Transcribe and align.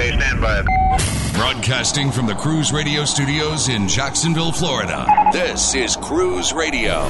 Okay, 0.00 0.16
stand 0.16 0.40
by. 0.40 0.62
Broadcasting 1.34 2.10
from 2.10 2.24
the 2.24 2.34
Cruise 2.34 2.72
Radio 2.72 3.04
studios 3.04 3.68
in 3.68 3.86
Jacksonville, 3.86 4.50
Florida. 4.50 5.06
This 5.30 5.74
is 5.74 5.94
Cruise 5.94 6.54
Radio. 6.54 7.02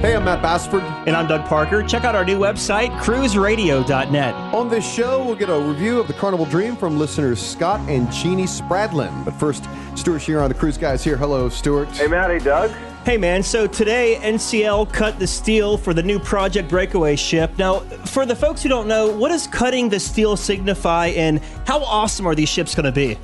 Hey, 0.00 0.16
I'm 0.16 0.24
Matt 0.24 0.40
Bassford. 0.40 0.82
And 1.06 1.14
I'm 1.14 1.26
Doug 1.26 1.46
Parker. 1.46 1.82
Check 1.82 2.04
out 2.04 2.14
our 2.14 2.24
new 2.24 2.38
website, 2.38 2.88
cruiseradio.net. 3.00 4.34
On 4.54 4.70
this 4.70 4.90
show, 4.90 5.22
we'll 5.22 5.36
get 5.36 5.50
a 5.50 5.58
review 5.58 6.00
of 6.00 6.06
the 6.06 6.14
Carnival 6.14 6.46
Dream 6.46 6.74
from 6.74 6.98
listeners 6.98 7.38
Scott 7.38 7.80
and 7.86 8.10
Jeannie 8.10 8.44
Spradlin. 8.44 9.26
But 9.26 9.34
first, 9.34 9.68
Stewart 9.94 10.22
Chiron 10.22 10.48
the 10.48 10.54
Cruise 10.54 10.78
Guys 10.78 11.04
here. 11.04 11.18
Hello, 11.18 11.50
Stewart. 11.50 11.88
Hey, 11.90 12.06
Matt. 12.06 12.30
Hey, 12.30 12.38
Doug. 12.38 12.70
Hey 13.04 13.16
man, 13.16 13.42
so 13.42 13.66
today 13.66 14.18
NCL 14.20 14.92
cut 14.92 15.18
the 15.18 15.26
steel 15.26 15.78
for 15.78 15.94
the 15.94 16.02
new 16.02 16.18
Project 16.18 16.68
Breakaway 16.68 17.16
ship. 17.16 17.56
Now, 17.56 17.80
for 17.80 18.26
the 18.26 18.36
folks 18.36 18.62
who 18.62 18.68
don't 18.68 18.86
know, 18.86 19.10
what 19.10 19.30
does 19.30 19.46
cutting 19.46 19.88
the 19.88 19.98
steel 19.98 20.36
signify 20.36 21.06
and 21.08 21.38
how 21.66 21.82
awesome 21.84 22.26
are 22.26 22.34
these 22.34 22.50
ships 22.50 22.74
going 22.74 22.84
to 22.84 22.92
be? 22.92 23.16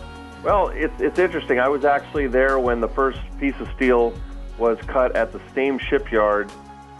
Well, 0.42 0.68
it's, 0.68 0.98
it's 1.00 1.18
interesting. 1.18 1.58
I 1.58 1.68
was 1.68 1.84
actually 1.84 2.28
there 2.28 2.58
when 2.58 2.80
the 2.80 2.88
first 2.88 3.18
piece 3.38 3.54
of 3.60 3.68
steel 3.76 4.14
was 4.56 4.78
cut 4.86 5.14
at 5.16 5.32
the 5.32 5.40
same 5.54 5.78
shipyard 5.78 6.50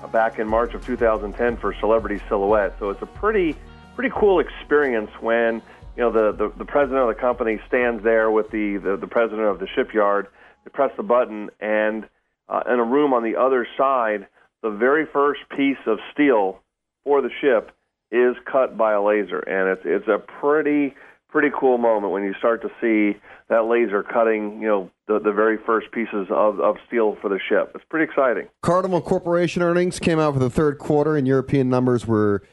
uh, 0.02 0.08
back 0.08 0.38
in 0.38 0.46
March 0.46 0.74
of 0.74 0.84
2010 0.84 1.56
for 1.56 1.72
Celebrity 1.80 2.22
Silhouette. 2.28 2.76
So 2.78 2.90
it's 2.90 3.02
a 3.02 3.06
pretty 3.06 3.56
pretty 3.94 4.12
cool 4.14 4.40
experience 4.40 5.10
when 5.20 5.62
you 5.96 6.02
know 6.02 6.10
the, 6.10 6.32
the, 6.32 6.52
the 6.58 6.64
president 6.64 7.00
of 7.00 7.08
the 7.08 7.20
company 7.20 7.60
stands 7.66 8.02
there 8.02 8.30
with 8.30 8.50
the, 8.50 8.76
the, 8.76 8.96
the 8.96 9.06
president 9.06 9.46
of 9.46 9.58
the 9.58 9.68
shipyard. 9.68 10.26
They 10.64 10.70
press 10.70 10.90
the 10.96 11.02
button 11.02 11.50
and 11.60 12.08
uh, 12.48 12.62
in 12.72 12.78
a 12.78 12.84
room 12.84 13.12
on 13.12 13.22
the 13.22 13.36
other 13.36 13.66
side, 13.76 14.26
the 14.62 14.70
very 14.70 15.06
first 15.12 15.40
piece 15.56 15.78
of 15.86 15.98
steel 16.12 16.60
for 17.04 17.20
the 17.20 17.30
ship 17.40 17.70
is 18.10 18.36
cut 18.50 18.76
by 18.76 18.92
a 18.92 19.02
laser, 19.02 19.40
and 19.40 19.68
it's 19.68 19.82
it's 19.84 20.08
a 20.08 20.18
pretty 20.40 20.94
pretty 21.34 21.50
cool 21.58 21.78
moment 21.78 22.12
when 22.12 22.22
you 22.22 22.32
start 22.38 22.62
to 22.62 22.68
see 22.80 23.18
that 23.48 23.64
laser 23.64 24.04
cutting, 24.04 24.62
you 24.62 24.68
know, 24.68 24.90
the, 25.08 25.18
the 25.18 25.32
very 25.32 25.58
first 25.66 25.90
pieces 25.90 26.28
of, 26.30 26.60
of 26.60 26.76
steel 26.86 27.16
for 27.20 27.28
the 27.28 27.40
ship. 27.48 27.72
It's 27.74 27.84
pretty 27.90 28.08
exciting. 28.08 28.48
Carnival 28.62 29.00
Corporation 29.00 29.60
earnings 29.60 29.98
came 29.98 30.20
out 30.20 30.34
for 30.34 30.38
the 30.38 30.48
third 30.48 30.78
quarter, 30.78 31.16
and 31.16 31.26
European 31.26 31.68
numbers 31.68 32.06
were 32.06 32.44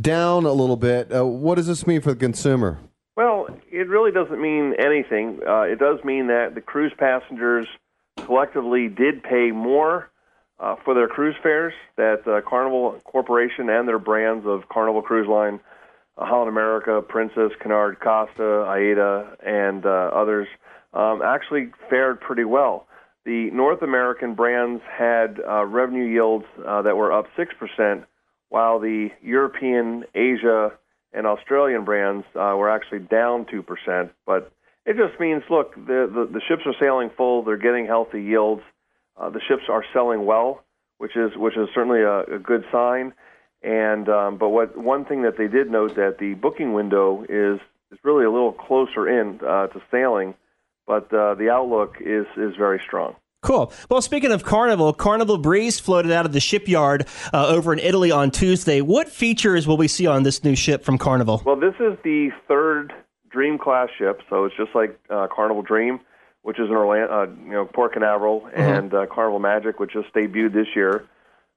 down 0.00 0.46
a 0.46 0.52
little 0.52 0.76
bit. 0.76 1.12
Uh, 1.12 1.26
what 1.26 1.56
does 1.56 1.66
this 1.66 1.84
mean 1.84 2.00
for 2.00 2.10
the 2.10 2.20
consumer? 2.20 2.78
Well, 3.16 3.48
it 3.72 3.88
really 3.88 4.12
doesn't 4.12 4.40
mean 4.40 4.74
anything. 4.78 5.40
Uh, 5.46 5.62
it 5.62 5.80
does 5.80 5.98
mean 6.04 6.28
that 6.28 6.54
the 6.54 6.60
cruise 6.60 6.92
passengers 6.96 7.66
collectively 8.28 8.88
did 8.88 9.22
pay 9.22 9.50
more 9.52 10.10
uh, 10.60 10.76
for 10.84 10.92
their 10.92 11.08
cruise 11.08 11.34
fares 11.42 11.72
that 11.96 12.28
uh, 12.28 12.42
Carnival 12.46 13.00
Corporation 13.04 13.70
and 13.70 13.88
their 13.88 13.98
brands 13.98 14.46
of 14.46 14.68
Carnival 14.68 15.00
Cruise 15.00 15.26
Line, 15.26 15.60
uh, 16.18 16.26
Holland 16.26 16.50
America, 16.50 17.00
Princess, 17.00 17.52
Cunard, 17.58 18.00
Costa, 18.00 18.66
AIDA, 18.68 19.34
and 19.42 19.86
uh, 19.86 20.10
others 20.12 20.46
um, 20.92 21.22
actually 21.22 21.70
fared 21.88 22.20
pretty 22.20 22.44
well. 22.44 22.86
The 23.24 23.50
North 23.50 23.80
American 23.80 24.34
brands 24.34 24.82
had 24.90 25.40
uh, 25.40 25.64
revenue 25.64 26.04
yields 26.04 26.44
uh, 26.66 26.82
that 26.82 26.98
were 26.98 27.10
up 27.10 27.28
6%, 27.34 28.04
while 28.50 28.78
the 28.78 29.08
European, 29.22 30.04
Asia, 30.14 30.72
and 31.14 31.26
Australian 31.26 31.86
brands 31.86 32.26
uh, 32.34 32.52
were 32.58 32.68
actually 32.68 33.00
down 33.00 33.46
2%. 33.46 34.10
But 34.26 34.52
it 34.88 34.96
just 34.96 35.20
means, 35.20 35.42
look, 35.50 35.74
the, 35.74 36.10
the, 36.12 36.28
the 36.32 36.40
ships 36.48 36.62
are 36.64 36.74
sailing 36.80 37.10
full. 37.14 37.42
They're 37.42 37.58
getting 37.58 37.84
healthy 37.86 38.22
yields. 38.22 38.62
Uh, 39.18 39.28
the 39.28 39.40
ships 39.46 39.64
are 39.68 39.84
selling 39.92 40.24
well, 40.24 40.64
which 40.96 41.14
is 41.14 41.32
which 41.36 41.56
is 41.58 41.68
certainly 41.74 42.00
a, 42.00 42.36
a 42.36 42.38
good 42.38 42.64
sign. 42.72 43.12
And 43.62 44.08
um, 44.08 44.38
but 44.38 44.48
what 44.48 44.78
one 44.78 45.04
thing 45.04 45.22
that 45.22 45.36
they 45.36 45.46
did 45.46 45.70
note 45.70 45.96
that 45.96 46.16
the 46.18 46.34
booking 46.34 46.72
window 46.72 47.22
is 47.28 47.60
is 47.92 47.98
really 48.02 48.24
a 48.24 48.30
little 48.30 48.52
closer 48.52 49.06
in 49.06 49.40
uh, 49.46 49.66
to 49.66 49.82
sailing, 49.90 50.34
but 50.86 51.12
uh, 51.12 51.34
the 51.34 51.50
outlook 51.50 51.96
is 52.00 52.26
is 52.38 52.56
very 52.56 52.80
strong. 52.86 53.16
Cool. 53.42 53.72
Well, 53.90 54.00
speaking 54.00 54.32
of 54.32 54.42
Carnival, 54.42 54.92
Carnival 54.94 55.38
Breeze 55.38 55.78
floated 55.78 56.12
out 56.12 56.24
of 56.24 56.32
the 56.32 56.40
shipyard 56.40 57.06
uh, 57.32 57.46
over 57.48 57.72
in 57.72 57.78
Italy 57.78 58.10
on 58.10 58.30
Tuesday. 58.30 58.80
What 58.80 59.08
features 59.08 59.66
will 59.66 59.76
we 59.76 59.86
see 59.86 60.06
on 60.06 60.22
this 60.22 60.42
new 60.42 60.56
ship 60.56 60.82
from 60.82 60.96
Carnival? 60.96 61.42
Well, 61.44 61.56
this 61.56 61.74
is 61.78 61.98
the 62.02 62.30
third 62.48 62.92
Dream 63.38 63.56
class 63.56 63.88
ship, 63.96 64.20
so 64.28 64.46
it's 64.46 64.56
just 64.56 64.74
like 64.74 64.98
uh, 65.08 65.28
Carnival 65.32 65.62
Dream, 65.62 66.00
which 66.42 66.58
is 66.58 66.68
in 66.68 66.74
Orlando, 66.74 67.22
uh, 67.22 67.26
you 67.44 67.52
know, 67.52 67.66
Port 67.66 67.92
Canaveral, 67.92 68.40
mm-hmm. 68.40 68.60
and 68.60 68.92
uh, 68.92 69.06
Carnival 69.06 69.38
Magic, 69.38 69.78
which 69.78 69.92
just 69.92 70.12
debuted 70.12 70.52
this 70.52 70.66
year. 70.74 71.04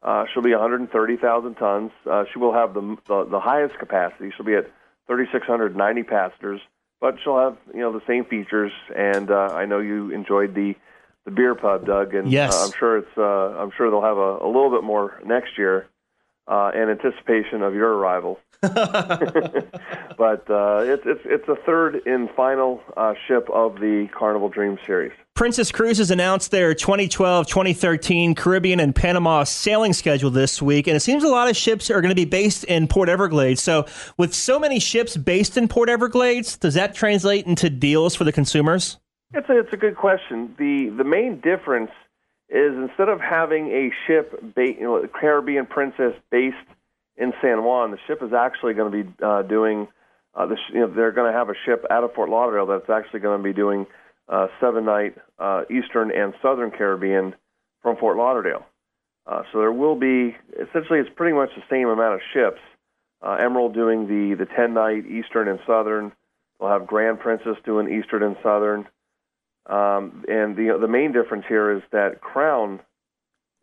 Uh, 0.03 0.25
she'll 0.31 0.44
be 0.44 0.52
130,000 0.52 1.56
tons. 1.56 1.90
Uh, 2.08 2.25
she 2.31 2.38
will 2.38 2.53
have 2.53 2.75
the, 2.75 2.97
the 3.08 3.25
the 3.31 3.40
highest 3.40 3.80
capacity. 3.80 4.31
She'll 4.38 4.46
be 4.46 4.53
at 4.53 4.69
3,690 5.08 6.03
passengers, 6.03 6.62
but 7.00 7.16
she'll 7.24 7.40
have 7.40 7.58
you 7.74 7.80
know 7.80 7.92
the 7.92 8.06
same 8.06 8.25
features. 8.25 8.72
And 8.96 9.31
uh, 9.31 9.50
I 9.52 9.66
know 9.66 9.80
you 9.80 10.12
enjoyed 10.12 10.53
the 10.53 10.75
the 11.25 11.31
beer 11.31 11.56
pub, 11.56 11.88
Doug, 11.88 12.13
and 12.13 12.31
yes. 12.31 12.53
uh, 12.53 12.66
I'm 12.66 12.74
sure 12.78 13.00
it's 13.00 13.18
uh, 13.18 13.58
I'm 13.59 13.72
sure 13.75 13.90
they'll 13.90 14.03
have 14.03 14.18
a, 14.18 14.46
a 14.46 14.46
little 14.46 14.69
bit 14.69 14.84
more 14.84 15.19
next 15.25 15.58
year 15.58 15.88
uh, 16.51 16.72
in 16.75 16.89
anticipation 16.89 17.63
of 17.63 17.73
your 17.73 17.94
arrival. 17.94 18.39
but 18.62 20.47
uh, 20.51 20.84
it's 20.84 21.03
it's 21.06 21.22
it's 21.25 21.47
a 21.47 21.56
third 21.66 22.01
and 22.06 22.29
final 22.35 22.79
uh, 22.95 23.13
ship 23.28 23.50
of 23.51 23.75
the 23.75 24.07
Carnival 24.16 24.50
Dream 24.50 24.78
series. 24.85 25.13
Princess 25.34 25.72
Cruises 25.72 26.12
announced 26.12 26.51
their 26.51 26.75
2012-2013 26.75 28.35
Caribbean 28.35 28.79
and 28.79 28.94
Panama 28.94 29.44
sailing 29.45 29.94
schedule 29.94 30.29
this 30.29 30.62
week, 30.62 30.85
and 30.85 30.95
it 30.95 31.00
seems 31.00 31.23
a 31.23 31.29
lot 31.29 31.50
of 31.50 31.57
ships 31.57 31.89
are 31.89 32.01
going 32.01 32.09
to 32.09 32.16
be 32.16 32.25
based 32.25 32.63
in 32.66 32.88
Port 32.88 33.09
Everglades. 33.09 33.63
So, 33.63 33.88
with 34.18 34.35
so 34.35 34.59
many 34.59 34.79
ships 34.79 35.18
based 35.18 35.57
in 35.57 35.68
Port 35.68 35.89
Everglades, 35.89 36.57
does 36.57 36.75
that 36.75 36.94
translate 36.94 37.47
into 37.47 37.69
deals 37.69 38.13
for 38.13 38.25
the 38.25 38.31
consumers? 38.31 39.00
It's 39.33 39.50
a, 39.50 39.57
it's 39.57 39.73
a 39.73 39.78
good 39.78 39.95
question. 39.95 40.53
the 40.59 40.94
The 40.95 41.06
main 41.06 41.39
difference 41.39 41.91
is 42.51 42.75
instead 42.75 43.07
of 43.07 43.22
having 43.22 43.67
a 43.67 43.91
ship, 44.06 44.39
ba- 44.56 44.73
you 44.73 44.81
know, 44.81 45.07
Caribbean 45.07 45.66
Princess 45.66 46.13
based 46.29 46.57
in 47.16 47.34
San 47.41 47.63
Juan, 47.63 47.91
the 47.91 47.97
ship 48.07 48.22
is 48.22 48.34
actually 48.34 48.73
going 48.73 48.91
to 48.91 49.03
be 49.03 49.13
uh, 49.23 49.41
doing. 49.44 49.88
Uh, 50.34 50.45
the, 50.45 50.57
you 50.73 50.79
know, 50.79 50.88
they're 50.88 51.12
going 51.12 51.31
to 51.31 51.38
have 51.38 51.50
a 51.50 51.53
ship 51.66 51.85
out 51.89 52.03
of 52.03 52.13
Fort 52.13 52.29
Lauderdale 52.29 52.66
that's 52.66 52.89
actually 52.89 53.19
going 53.19 53.38
to 53.38 53.44
be 53.44 53.53
doing 53.53 53.85
uh, 54.29 54.47
seven 54.59 54.85
night 54.85 55.16
uh, 55.39 55.63
Eastern 55.69 56.12
and 56.12 56.34
Southern 56.41 56.72
Caribbean 56.72 57.35
from 57.81 57.97
Fort 57.97 58.17
Lauderdale. 58.17 58.66
Uh, 59.25 59.44
so 59.51 59.59
there 59.59 59.72
will 59.72 59.95
be 59.95 60.35
essentially 60.59 61.00
it's 61.00 61.09
pretty 61.16 61.35
much 61.35 61.50
the 61.56 61.63
same 61.69 61.88
amount 61.88 62.16
of 62.16 62.22
ships. 62.33 62.59
Uh, 63.22 63.38
Emerald 63.39 63.73
doing 63.73 64.07
the 64.07 64.35
the 64.35 64.45
ten 64.45 64.73
night 64.73 65.06
Eastern 65.06 65.47
and 65.47 65.59
Southern. 65.68 66.12
We'll 66.59 66.72
have 66.72 66.88
Grand 66.88 67.19
Princess 67.19 67.57
doing 67.63 67.91
Eastern 67.91 68.23
and 68.23 68.35
Southern. 68.41 68.88
Um, 69.67 70.23
and 70.27 70.55
the 70.55 70.77
the 70.79 70.88
main 70.88 71.11
difference 71.11 71.45
here 71.47 71.72
is 71.72 71.83
that 71.91 72.22
Crown 72.22 72.79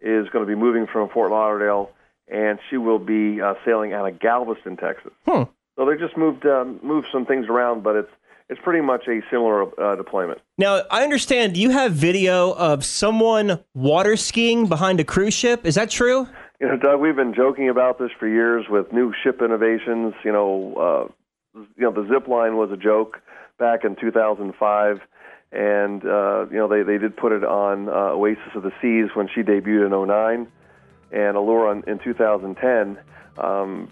is 0.01 0.29
going 0.31 0.45
to 0.45 0.47
be 0.47 0.55
moving 0.55 0.87
from 0.87 1.09
Fort 1.09 1.31
Lauderdale 1.31 1.91
and 2.31 2.59
she 2.69 2.77
will 2.77 2.99
be 2.99 3.41
uh, 3.41 3.55
sailing 3.65 3.93
out 3.93 4.07
of 4.07 4.19
Galveston, 4.21 4.77
Texas. 4.77 5.13
Hmm. 5.27 5.45
So 5.77 5.87
they 5.87 5.97
just 5.97 6.17
moved 6.17 6.45
um, 6.47 6.81
moved 6.83 7.07
some 7.13 7.25
things 7.25 7.47
around, 7.49 7.83
but 7.83 7.97
it's 7.97 8.11
it's 8.49 8.61
pretty 8.63 8.81
much 8.81 9.07
a 9.07 9.21
similar 9.31 9.63
uh, 9.81 9.97
deployment. 9.97 10.41
Now, 10.57 10.83
I 10.91 11.03
understand 11.03 11.57
you 11.57 11.71
have 11.71 11.93
video 11.93 12.53
of 12.53 12.85
someone 12.85 13.63
water 13.75 14.17
skiing 14.17 14.67
behind 14.67 15.01
a 15.01 15.05
cruise 15.05 15.35
ship. 15.35 15.67
Is 15.67 15.75
that 15.77 15.91
true? 15.91 16.27
You 16.61 16.67
know, 16.67 16.77
Doug, 16.77 17.01
we've 17.01 17.15
been 17.15 17.35
joking 17.35 17.69
about 17.69 17.99
this 17.99 18.11
for 18.19 18.27
years 18.27 18.67
with 18.69 18.93
new 18.93 19.13
ship 19.23 19.41
innovations. 19.41 20.15
You 20.25 20.33
know, 20.33 21.11
uh, 21.55 21.61
you 21.77 21.85
know, 21.85 21.93
the 21.93 22.09
zip 22.09 22.27
line 22.27 22.57
was 22.57 22.71
a 22.73 22.77
joke 22.77 23.21
back 23.59 23.85
in 23.85 23.97
2005, 23.97 25.01
and 25.53 26.05
uh, 26.05 26.47
you 26.51 26.57
know 26.57 26.69
they 26.69 26.83
they 26.83 26.99
did 26.99 27.17
put 27.17 27.33
it 27.33 27.45
on 27.45 27.89
uh, 27.89 28.13
Oasis 28.13 28.55
of 28.55 28.63
the 28.63 28.73
Seas 28.81 29.15
when 29.15 29.29
she 29.29 29.43
debuted 29.43 29.87
in 29.87 30.09
09 30.09 30.47
and 31.11 31.37
Allure 31.37 31.73
in, 31.73 31.83
in 31.89 31.99
2010, 31.99 32.99
um, 33.39 33.91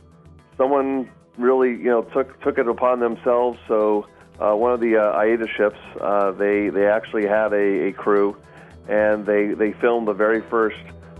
someone 0.56 1.10
really 1.38 1.70
you 1.70 1.84
know 1.84 2.02
took 2.02 2.40
took 2.42 2.58
it 2.58 2.68
upon 2.68 3.00
themselves. 3.00 3.58
So 3.68 4.06
uh, 4.38 4.54
one 4.54 4.72
of 4.72 4.80
the 4.80 4.96
uh, 4.96 5.18
AIDA 5.18 5.48
ships, 5.48 5.78
uh, 6.00 6.32
they 6.32 6.68
they 6.68 6.86
actually 6.86 7.26
had 7.26 7.52
a, 7.52 7.88
a 7.88 7.92
crew, 7.92 8.36
and 8.88 9.24
they 9.24 9.48
they 9.48 9.72
filmed 9.72 10.08
the 10.08 10.14
very 10.14 10.42
first 10.42 10.76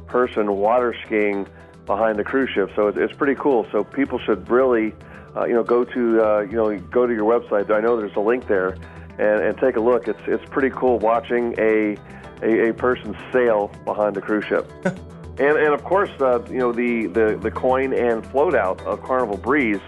person 0.07 0.53
water 0.57 0.95
skiing 1.05 1.47
behind 1.87 2.19
the 2.19 2.25
cruise 2.25 2.51
ship. 2.51 2.71
So 2.77 2.89
it's, 2.89 2.99
it's 2.99 3.13
pretty 3.15 3.37
cool. 3.37 3.67
So 3.73 3.85
people 3.85 4.19
should 4.19 4.49
really 4.51 4.93
uh, 5.35 5.45
you 5.45 5.55
know 5.55 5.65
go 5.65 5.85
to 5.85 6.23
uh, 6.23 6.41
you 6.41 6.57
know 6.57 6.79
go 6.79 7.07
to 7.07 7.15
your 7.15 7.25
website. 7.25 7.71
I 7.71 7.81
know 7.81 7.97
there's 7.97 8.17
a 8.17 8.21
link 8.21 8.47
there, 8.47 8.77
and, 9.19 9.43
and 9.43 9.59
take 9.59 9.77
a 9.77 9.81
look. 9.81 10.09
It's 10.09 10.21
it's 10.27 10.45
pretty 10.51 10.71
cool 10.71 10.99
watching 10.99 11.55
a 11.59 11.97
a, 12.43 12.69
a 12.71 12.75
person 12.75 13.17
sail 13.33 13.71
behind 13.85 14.15
the 14.17 14.21
cruise 14.21 14.45
ship. 14.45 14.71
And, 15.39 15.59
and 15.59 15.75
of 15.75 15.85
course, 15.85 16.09
uh, 16.19 16.43
you 16.49 16.59
know, 16.59 16.73
the, 16.73 17.07
the, 17.09 17.37
the 17.37 17.51
coin 17.51 17.93
and 17.93 18.27
float 18.27 18.55
out 18.55 18.81
of 18.87 19.03
Carnival 19.03 19.37
Breeze 19.37 19.81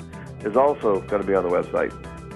is 0.44 0.56
also 0.56 1.00
going 1.02 1.22
to 1.22 1.26
be 1.26 1.34
on 1.34 1.42
the 1.42 1.48
website. 1.48 1.90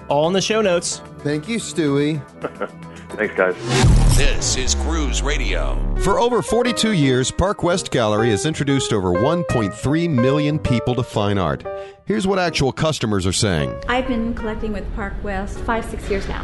All 0.09 0.27
in 0.27 0.33
the 0.33 0.41
show 0.41 0.61
notes. 0.61 0.99
Thank 1.19 1.47
you, 1.47 1.57
Stewie. 1.57 2.19
Thanks, 3.09 3.35
guys. 3.35 3.55
This 4.17 4.57
is 4.57 4.73
Cruise 4.73 5.21
Radio. 5.21 5.77
For 5.97 6.19
over 6.19 6.41
42 6.41 6.93
years, 6.93 7.29
Park 7.29 7.61
West 7.61 7.91
Gallery 7.91 8.31
has 8.31 8.47
introduced 8.47 8.91
over 8.91 9.11
1.3 9.11 10.09
million 10.09 10.57
people 10.57 10.95
to 10.95 11.03
fine 11.03 11.37
art. 11.37 11.63
Here's 12.05 12.25
what 12.25 12.39
actual 12.39 12.71
customers 12.71 13.27
are 13.27 13.31
saying. 13.31 13.79
I've 13.87 14.07
been 14.07 14.33
collecting 14.33 14.73
with 14.73 14.91
Park 14.95 15.13
West 15.23 15.59
five, 15.59 15.85
six 15.85 16.09
years 16.09 16.27
now. 16.27 16.43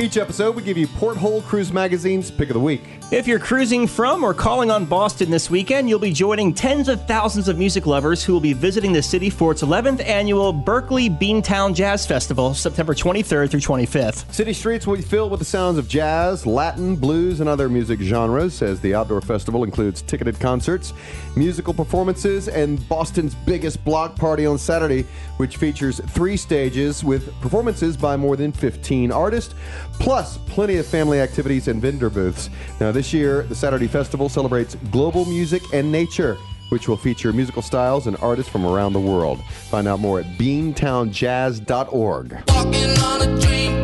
Each 0.00 0.16
episode, 0.16 0.56
we 0.56 0.62
give 0.62 0.78
you 0.78 0.86
Porthole 0.86 1.42
Cruise 1.42 1.74
Magazine's 1.74 2.30
Pick 2.30 2.48
of 2.48 2.54
the 2.54 2.60
Week. 2.60 2.80
If 3.12 3.26
you're 3.26 3.38
cruising 3.38 3.86
from 3.86 4.24
or 4.24 4.32
calling 4.32 4.70
on 4.70 4.86
Boston 4.86 5.30
this 5.30 5.50
weekend, 5.50 5.90
you'll 5.90 5.98
be 5.98 6.12
joining 6.12 6.54
tens 6.54 6.88
of 6.88 7.06
thousands 7.06 7.48
of 7.48 7.58
music 7.58 7.84
lovers 7.84 8.24
who 8.24 8.32
will 8.32 8.40
be 8.40 8.54
visiting 8.54 8.94
the 8.94 9.02
city 9.02 9.28
for 9.28 9.52
its 9.52 9.62
11th 9.62 10.02
annual 10.06 10.54
Berklee 10.54 11.10
Beantown 11.18 11.74
Jazz 11.74 12.06
Festival, 12.06 12.54
September 12.54 12.94
23rd 12.94 13.50
through 13.50 13.60
25th. 13.60 14.32
City 14.32 14.54
streets 14.54 14.86
will 14.86 14.96
be 14.96 15.02
filled 15.02 15.30
with 15.30 15.40
the 15.40 15.44
sounds 15.44 15.76
of 15.76 15.86
jazz, 15.86 16.46
Latin, 16.46 16.96
blues, 16.96 17.40
and 17.40 17.48
other 17.48 17.68
music 17.68 18.00
genres, 18.00 18.62
as 18.62 18.80
the 18.80 18.94
outdoor 18.94 19.20
festival 19.20 19.64
includes 19.64 20.00
ticketed 20.00 20.40
concerts, 20.40 20.94
musical 21.36 21.74
performances, 21.74 22.48
and 22.48 22.88
Boston's 22.88 23.34
biggest 23.34 23.84
block 23.84 24.16
party 24.16 24.46
on 24.46 24.56
Saturday, 24.56 25.02
which 25.36 25.58
features 25.58 26.00
three 26.10 26.38
stages 26.38 27.04
with 27.04 27.34
performances 27.42 27.98
by 27.98 28.16
more 28.16 28.36
than 28.36 28.50
15 28.50 29.12
artists, 29.12 29.54
plus 30.00 30.38
plenty 30.38 30.76
of 30.78 30.86
family 30.86 31.20
activities 31.20 31.68
and 31.68 31.80
vendor 31.80 32.10
booths. 32.10 32.50
Now, 32.80 32.90
this 32.90 33.12
year, 33.12 33.42
the 33.42 33.54
Saturday 33.54 33.86
Festival 33.86 34.28
celebrates 34.28 34.74
global 34.90 35.24
music 35.26 35.62
and 35.72 35.92
nature, 35.92 36.36
which 36.70 36.88
will 36.88 36.96
feature 36.96 37.32
musical 37.32 37.62
styles 37.62 38.08
and 38.08 38.16
artists 38.16 38.50
from 38.50 38.66
around 38.66 38.94
the 38.94 39.00
world. 39.00 39.44
Find 39.44 39.86
out 39.86 40.00
more 40.00 40.18
at 40.20 40.26
beantownjazz.org. 40.38 42.50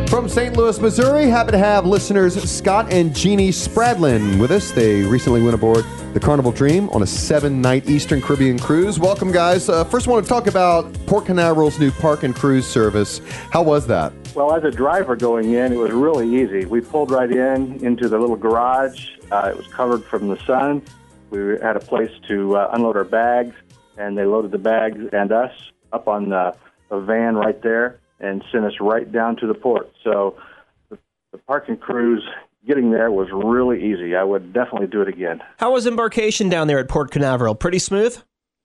From 0.09 0.29
St. 0.29 0.55
Louis, 0.55 0.79
Missouri, 0.79 1.25
happy 1.25 1.51
to 1.51 1.57
have 1.57 1.85
listeners 1.85 2.41
Scott 2.49 2.93
and 2.93 3.13
Jeannie 3.13 3.49
Spradlin 3.49 4.39
with 4.39 4.51
us. 4.51 4.71
They 4.71 5.01
recently 5.03 5.41
went 5.41 5.53
aboard 5.53 5.83
the 6.13 6.19
Carnival 6.19 6.53
Dream 6.53 6.89
on 6.91 7.03
a 7.03 7.05
seven 7.05 7.61
night 7.61 7.89
Eastern 7.89 8.21
Caribbean 8.21 8.57
cruise. 8.57 8.99
Welcome, 8.99 9.33
guys. 9.33 9.67
Uh, 9.67 9.83
first, 9.83 10.07
I 10.07 10.11
want 10.11 10.23
to 10.23 10.29
talk 10.29 10.47
about 10.47 10.91
Port 11.07 11.25
Canaveral's 11.25 11.77
new 11.77 11.91
park 11.91 12.23
and 12.23 12.33
cruise 12.33 12.65
service. 12.65 13.19
How 13.51 13.61
was 13.61 13.85
that? 13.87 14.13
Well, 14.33 14.53
as 14.53 14.63
a 14.63 14.71
driver 14.71 15.17
going 15.17 15.51
in, 15.53 15.73
it 15.73 15.77
was 15.77 15.91
really 15.91 16.41
easy. 16.41 16.63
We 16.65 16.79
pulled 16.79 17.11
right 17.11 17.29
in 17.29 17.83
into 17.85 18.07
the 18.07 18.17
little 18.17 18.37
garage. 18.37 19.09
Uh, 19.29 19.49
it 19.51 19.57
was 19.57 19.67
covered 19.67 20.05
from 20.05 20.29
the 20.29 20.37
sun. 20.45 20.81
We 21.29 21.57
had 21.61 21.75
a 21.75 21.79
place 21.79 22.11
to 22.27 22.55
uh, 22.55 22.69
unload 22.73 22.95
our 22.95 23.03
bags, 23.03 23.55
and 23.97 24.17
they 24.17 24.25
loaded 24.25 24.51
the 24.51 24.57
bags 24.57 24.99
and 25.11 25.31
us 25.31 25.51
up 25.91 26.07
on 26.07 26.29
the, 26.29 26.55
the 26.89 26.99
van 26.99 27.35
right 27.35 27.61
there 27.61 27.99
and 28.19 28.43
sent 28.51 28.65
us 28.65 28.73
right 28.79 29.11
down 29.11 29.35
to 29.37 29.47
the 29.47 29.53
port. 29.53 29.91
So 30.03 30.37
the, 30.89 30.97
the 31.31 31.37
park 31.39 31.65
and 31.67 31.79
cruise 31.79 32.23
getting 32.65 32.91
there 32.91 33.11
was 33.11 33.29
really 33.31 33.83
easy. 33.83 34.15
I 34.15 34.23
would 34.23 34.53
definitely 34.53 34.87
do 34.87 35.01
it 35.01 35.07
again. 35.07 35.41
How 35.57 35.71
was 35.71 35.87
embarkation 35.87 36.49
down 36.49 36.67
there 36.67 36.79
at 36.79 36.89
Port 36.89 37.11
Canaveral? 37.11 37.55
Pretty 37.55 37.79
smooth? 37.79 38.17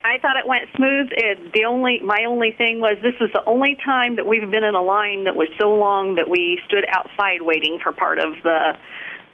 I 0.05 0.19
thought 0.19 0.37
it 0.37 0.49
went 0.49 0.69
smooth. 0.75 1.09
It, 1.13 1.53
the 1.53 1.65
only 1.65 2.01
my 2.03 2.25
only 2.27 2.51
thing 2.59 2.81
was 2.81 2.97
this 3.03 3.15
was 3.21 3.31
the 3.33 3.45
only 3.47 3.77
time 3.85 4.17
that 4.17 4.27
we've 4.27 4.51
been 4.51 4.65
in 4.65 4.75
a 4.75 4.83
line 4.83 5.25
that 5.25 5.37
was 5.37 5.49
so 5.61 5.73
long 5.73 6.17
that 6.17 6.29
we 6.29 6.61
stood 6.67 6.85
outside 6.89 7.43
waiting 7.43 7.79
for 7.81 7.93
part 7.93 8.19
of 8.19 8.35
the 8.43 8.75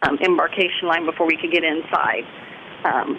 um, 0.03 0.19
embarkation 0.21 0.87
line 0.87 1.07
before 1.07 1.27
we 1.27 1.39
could 1.41 1.51
get 1.51 1.65
inside. 1.65 2.25
Um, 2.85 3.19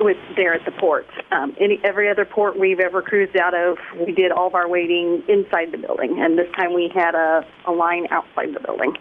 with 0.00 0.16
there 0.36 0.54
at 0.54 0.64
the 0.64 0.72
port. 0.72 1.06
Um, 1.32 1.56
any 1.60 1.80
every 1.84 2.10
other 2.10 2.24
port 2.24 2.58
we've 2.58 2.80
ever 2.80 3.02
cruised 3.02 3.36
out 3.36 3.54
of, 3.54 3.78
we 4.06 4.12
did 4.12 4.32
all 4.32 4.48
of 4.48 4.54
our 4.54 4.68
waiting 4.68 5.22
inside 5.28 5.72
the 5.72 5.78
building, 5.78 6.16
and 6.20 6.38
this 6.38 6.48
time 6.56 6.74
we 6.74 6.90
had 6.94 7.14
a, 7.14 7.46
a 7.66 7.72
line 7.72 8.06
outside 8.10 8.54
the 8.54 8.60
building. 8.60 8.94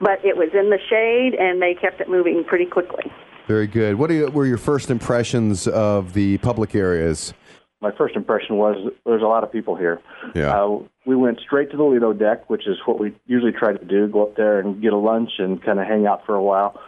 But 0.00 0.24
it 0.24 0.36
was 0.36 0.50
in 0.52 0.70
the 0.70 0.78
shade, 0.90 1.34
and 1.38 1.60
they 1.62 1.74
kept 1.74 2.00
it 2.00 2.08
moving 2.08 2.44
pretty 2.44 2.66
quickly. 2.66 3.04
Very 3.46 3.66
good. 3.66 3.96
What 3.96 4.10
you, 4.10 4.28
were 4.28 4.46
your 4.46 4.58
first 4.58 4.90
impressions 4.90 5.68
of 5.68 6.12
the 6.12 6.38
public 6.38 6.74
areas? 6.74 7.32
My 7.80 7.92
first 7.96 8.16
impression 8.16 8.56
was 8.56 8.92
there's 9.04 9.22
a 9.22 9.26
lot 9.26 9.44
of 9.44 9.52
people 9.52 9.76
here. 9.76 10.00
Yeah. 10.34 10.58
Uh, 10.58 10.78
we 11.06 11.14
went 11.14 11.38
straight 11.40 11.70
to 11.70 11.76
the 11.76 11.84
Lido 11.84 12.12
deck, 12.12 12.50
which 12.50 12.66
is 12.66 12.76
what 12.84 12.98
we 12.98 13.14
usually 13.26 13.52
try 13.52 13.72
to 13.72 13.84
do 13.84 14.08
go 14.08 14.24
up 14.24 14.36
there 14.36 14.58
and 14.58 14.82
get 14.82 14.92
a 14.92 14.96
lunch 14.98 15.30
and 15.38 15.62
kind 15.62 15.78
of 15.78 15.86
hang 15.86 16.06
out 16.06 16.26
for 16.26 16.34
a 16.34 16.42
while. 16.42 16.80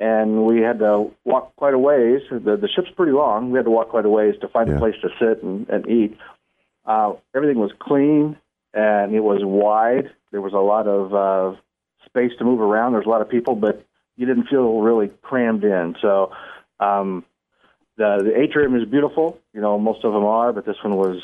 And 0.00 0.46
we 0.46 0.60
had 0.62 0.78
to 0.78 1.10
walk 1.24 1.54
quite 1.56 1.74
a 1.74 1.78
ways. 1.78 2.22
The, 2.30 2.56
the 2.56 2.68
ship's 2.74 2.90
pretty 2.96 3.12
long. 3.12 3.50
We 3.50 3.58
had 3.58 3.66
to 3.66 3.70
walk 3.70 3.90
quite 3.90 4.06
a 4.06 4.08
ways 4.08 4.34
to 4.40 4.48
find 4.48 4.68
Yeah. 4.68 4.76
a 4.76 4.78
place 4.78 4.94
to 5.02 5.10
sit 5.20 5.42
and, 5.42 5.68
and 5.68 5.86
eat. 5.86 6.16
Uh, 6.86 7.12
everything 7.34 7.58
was 7.60 7.70
clean 7.78 8.36
and 8.72 9.14
it 9.14 9.20
was 9.20 9.40
wide. 9.44 10.10
There 10.32 10.40
was 10.40 10.54
a 10.54 10.58
lot 10.58 10.86
of 10.86 11.14
uh, 11.14 11.60
space 12.06 12.32
to 12.38 12.44
move 12.44 12.60
around. 12.60 12.92
There's 12.94 13.04
a 13.04 13.10
lot 13.10 13.20
of 13.20 13.28
people, 13.28 13.54
but 13.56 13.84
you 14.16 14.24
didn't 14.26 14.46
feel 14.48 14.80
really 14.80 15.08
crammed 15.22 15.64
in. 15.64 15.96
So 16.00 16.32
um, 16.78 17.24
the 17.96 18.20
the 18.24 18.40
atrium 18.40 18.74
is 18.80 18.88
beautiful. 18.88 19.38
You 19.52 19.60
know, 19.60 19.78
most 19.78 20.04
of 20.04 20.12
them 20.14 20.24
are, 20.24 20.52
but 20.52 20.64
this 20.64 20.76
one 20.82 20.96
was 20.96 21.20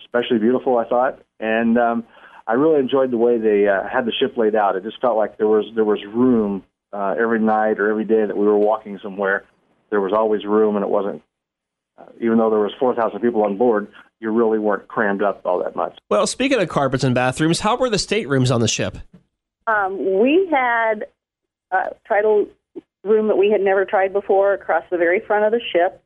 especially 0.00 0.38
beautiful. 0.38 0.78
I 0.78 0.88
thought, 0.88 1.20
and 1.38 1.78
um, 1.78 2.04
I 2.46 2.54
really 2.54 2.80
enjoyed 2.80 3.10
the 3.10 3.18
way 3.18 3.38
they 3.38 3.68
uh, 3.68 3.86
had 3.88 4.04
the 4.06 4.12
ship 4.12 4.36
laid 4.36 4.54
out. 4.56 4.74
It 4.74 4.82
just 4.82 5.00
felt 5.00 5.16
like 5.16 5.38
there 5.38 5.46
was 5.48 5.66
there 5.74 5.84
was 5.84 6.00
room 6.04 6.64
uh, 6.94 7.14
every 7.18 7.40
night 7.40 7.80
or 7.80 7.90
every 7.90 8.04
day 8.04 8.24
that 8.24 8.36
we 8.36 8.46
were 8.46 8.56
walking 8.56 8.98
somewhere. 9.02 9.44
There 9.90 10.00
was 10.00 10.12
always 10.12 10.44
room, 10.44 10.76
and 10.76 10.84
it 10.84 10.88
wasn't. 10.88 11.22
Uh, 11.98 12.04
even 12.20 12.38
though 12.38 12.50
there 12.50 12.60
was 12.60 12.72
four 12.78 12.94
thousand 12.94 13.20
people 13.20 13.44
on 13.44 13.56
board, 13.56 13.88
you 14.20 14.30
really 14.30 14.58
weren't 14.58 14.88
crammed 14.88 15.22
up 15.22 15.42
all 15.44 15.62
that 15.62 15.76
much. 15.76 15.98
Well, 16.10 16.26
speaking 16.26 16.60
of 16.60 16.68
carpets 16.68 17.04
and 17.04 17.14
bathrooms, 17.14 17.60
how 17.60 17.76
were 17.76 17.90
the 17.90 17.98
staterooms 17.98 18.50
on 18.50 18.60
the 18.60 18.68
ship? 18.68 18.96
Um, 19.66 20.20
we 20.20 20.48
had 20.50 21.06
a 21.70 21.94
title 22.08 22.46
room 23.02 23.28
that 23.28 23.36
we 23.36 23.50
had 23.50 23.60
never 23.60 23.84
tried 23.84 24.12
before 24.12 24.54
across 24.54 24.84
the 24.90 24.96
very 24.96 25.20
front 25.20 25.44
of 25.44 25.52
the 25.52 25.60
ship. 25.60 26.02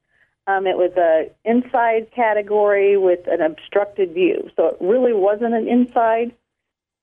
Um, 0.47 0.67
it 0.67 0.77
was 0.77 0.93
a 0.97 1.31
inside 1.45 2.11
category 2.15 2.97
with 2.97 3.21
an 3.27 3.43
obstructed 3.43 4.15
view, 4.15 4.51
so 4.57 4.69
it 4.69 4.77
really 4.81 5.13
wasn't 5.13 5.55
an 5.55 5.69
inside. 5.69 6.35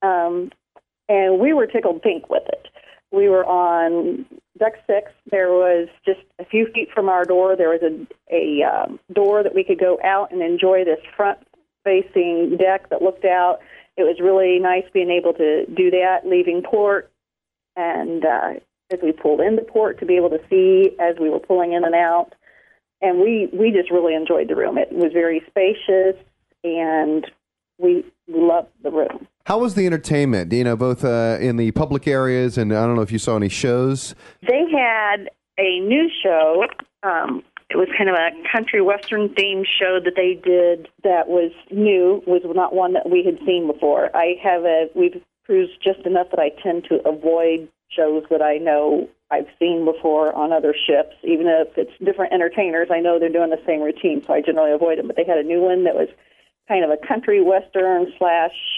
Um, 0.02 0.52
and 1.08 1.40
we 1.40 1.54
were 1.54 1.68
tickled 1.68 2.02
pink 2.02 2.30
with 2.30 2.44
it. 2.48 2.68
We 3.16 3.30
were 3.30 3.46
on 3.46 4.26
deck 4.60 4.74
six. 4.86 5.12
There 5.32 5.50
was 5.50 5.88
just 6.06 6.20
a 6.38 6.46
few 6.46 6.68
feet 6.74 6.90
from 6.94 7.08
our 7.08 7.24
door. 7.24 7.56
There 7.56 7.70
was 7.70 7.82
a 7.82 8.06
a 8.34 8.64
um, 8.64 9.00
door 9.14 9.42
that 9.42 9.56
we 9.56 9.64
could 9.64 9.80
go 9.80 9.98
out 10.04 10.32
and 10.32 10.42
enjoy 10.42 10.84
this 10.84 11.00
front 11.16 11.40
facing 11.86 12.58
deck 12.58 12.90
that 12.90 13.02
looked 13.02 13.26
out. 13.26 13.60
It 13.96 14.04
was 14.04 14.20
really 14.20 14.60
nice 14.60 14.84
being 14.94 15.10
able 15.10 15.34
to 15.34 15.66
do 15.68 15.92
that, 15.92 16.26
leaving 16.26 16.62
port, 16.62 17.10
and 17.78 18.26
uh, 18.26 18.54
as 18.92 19.00
we 19.02 19.14
pulled 19.14 19.40
into 19.40 19.62
port 19.64 20.00
to 20.00 20.06
be 20.06 20.18
able 20.18 20.30
to 20.32 20.42
see 20.50 20.96
as 21.00 21.16
we 21.20 21.30
were 21.30 21.40
pulling 21.40 21.74
in 21.74 21.86
and 21.86 21.96
out. 21.96 22.34
And 23.02 23.20
we 23.20 23.50
we 23.54 23.72
just 23.72 23.92
really 23.92 24.14
enjoyed 24.14 24.50
the 24.50 24.56
room. 24.56 24.78
It 24.78 24.92
was 24.92 25.14
very 25.14 25.42
spacious, 25.48 26.16
and 26.64 27.26
we 27.78 28.04
we 28.28 28.42
loved 28.42 28.70
the 28.84 28.92
room. 28.92 29.28
How 29.46 29.60
was 29.60 29.76
the 29.76 29.86
entertainment? 29.86 30.52
You 30.52 30.64
know, 30.64 30.76
both 30.76 31.06
uh, 31.06 31.38
in 31.40 31.58
the 31.58 31.70
public 31.72 32.08
areas, 32.08 32.58
and 32.58 32.74
I 32.74 32.84
don't 32.88 32.96
know 32.96 33.04
if 33.04 33.12
you 33.12 33.20
saw 33.20 33.36
any 33.36 33.50
shows. 33.50 34.16
They 34.42 34.64
had 34.72 35.30
a 35.60 35.80
new 35.82 36.10
show. 36.24 36.66
Um, 37.04 37.44
it 37.70 37.78
was 37.78 37.88
kind 37.96 38.10
of 38.10 38.16
a 38.16 38.32
country 38.52 38.82
western 38.82 39.30
themed 39.30 39.66
show 39.68 40.00
that 40.04 40.14
they 40.16 40.34
did 40.34 40.88
that 41.04 41.28
was 41.28 41.52
new. 41.70 42.24
Was 42.26 42.42
not 42.44 42.74
one 42.74 42.94
that 42.94 43.08
we 43.08 43.24
had 43.24 43.38
seen 43.46 43.68
before. 43.68 44.10
I 44.18 44.34
have 44.42 44.64
a 44.64 44.90
we've 44.96 45.22
cruised 45.46 45.74
just 45.84 46.00
enough 46.08 46.32
that 46.32 46.40
I 46.40 46.50
tend 46.64 46.86
to 46.86 47.08
avoid 47.08 47.70
shows 47.90 48.24
that 48.32 48.42
I 48.42 48.58
know 48.58 49.08
I've 49.30 49.48
seen 49.60 49.86
before 49.86 50.34
on 50.34 50.54
other 50.54 50.74
ships, 50.74 51.14
even 51.24 51.46
if 51.46 51.78
it's 51.78 51.94
different 52.04 52.34
entertainers. 52.34 52.88
I 52.92 53.00
know 53.00 53.20
they're 53.20 53.30
doing 53.30 53.52
the 53.52 53.62
same 53.64 53.82
routine, 53.82 54.24
so 54.26 54.34
I 54.34 54.42
generally 54.42 54.72
avoid 54.72 54.98
them. 54.98 55.06
But 55.06 55.18
they 55.18 55.24
had 55.24 55.38
a 55.38 55.44
new 55.44 55.62
one 55.62 55.84
that 55.84 55.94
was 55.94 56.10
kind 56.68 56.84
of 56.84 56.90
a 56.90 56.98
country 57.08 57.44
western 57.44 58.12
slash 58.18 58.75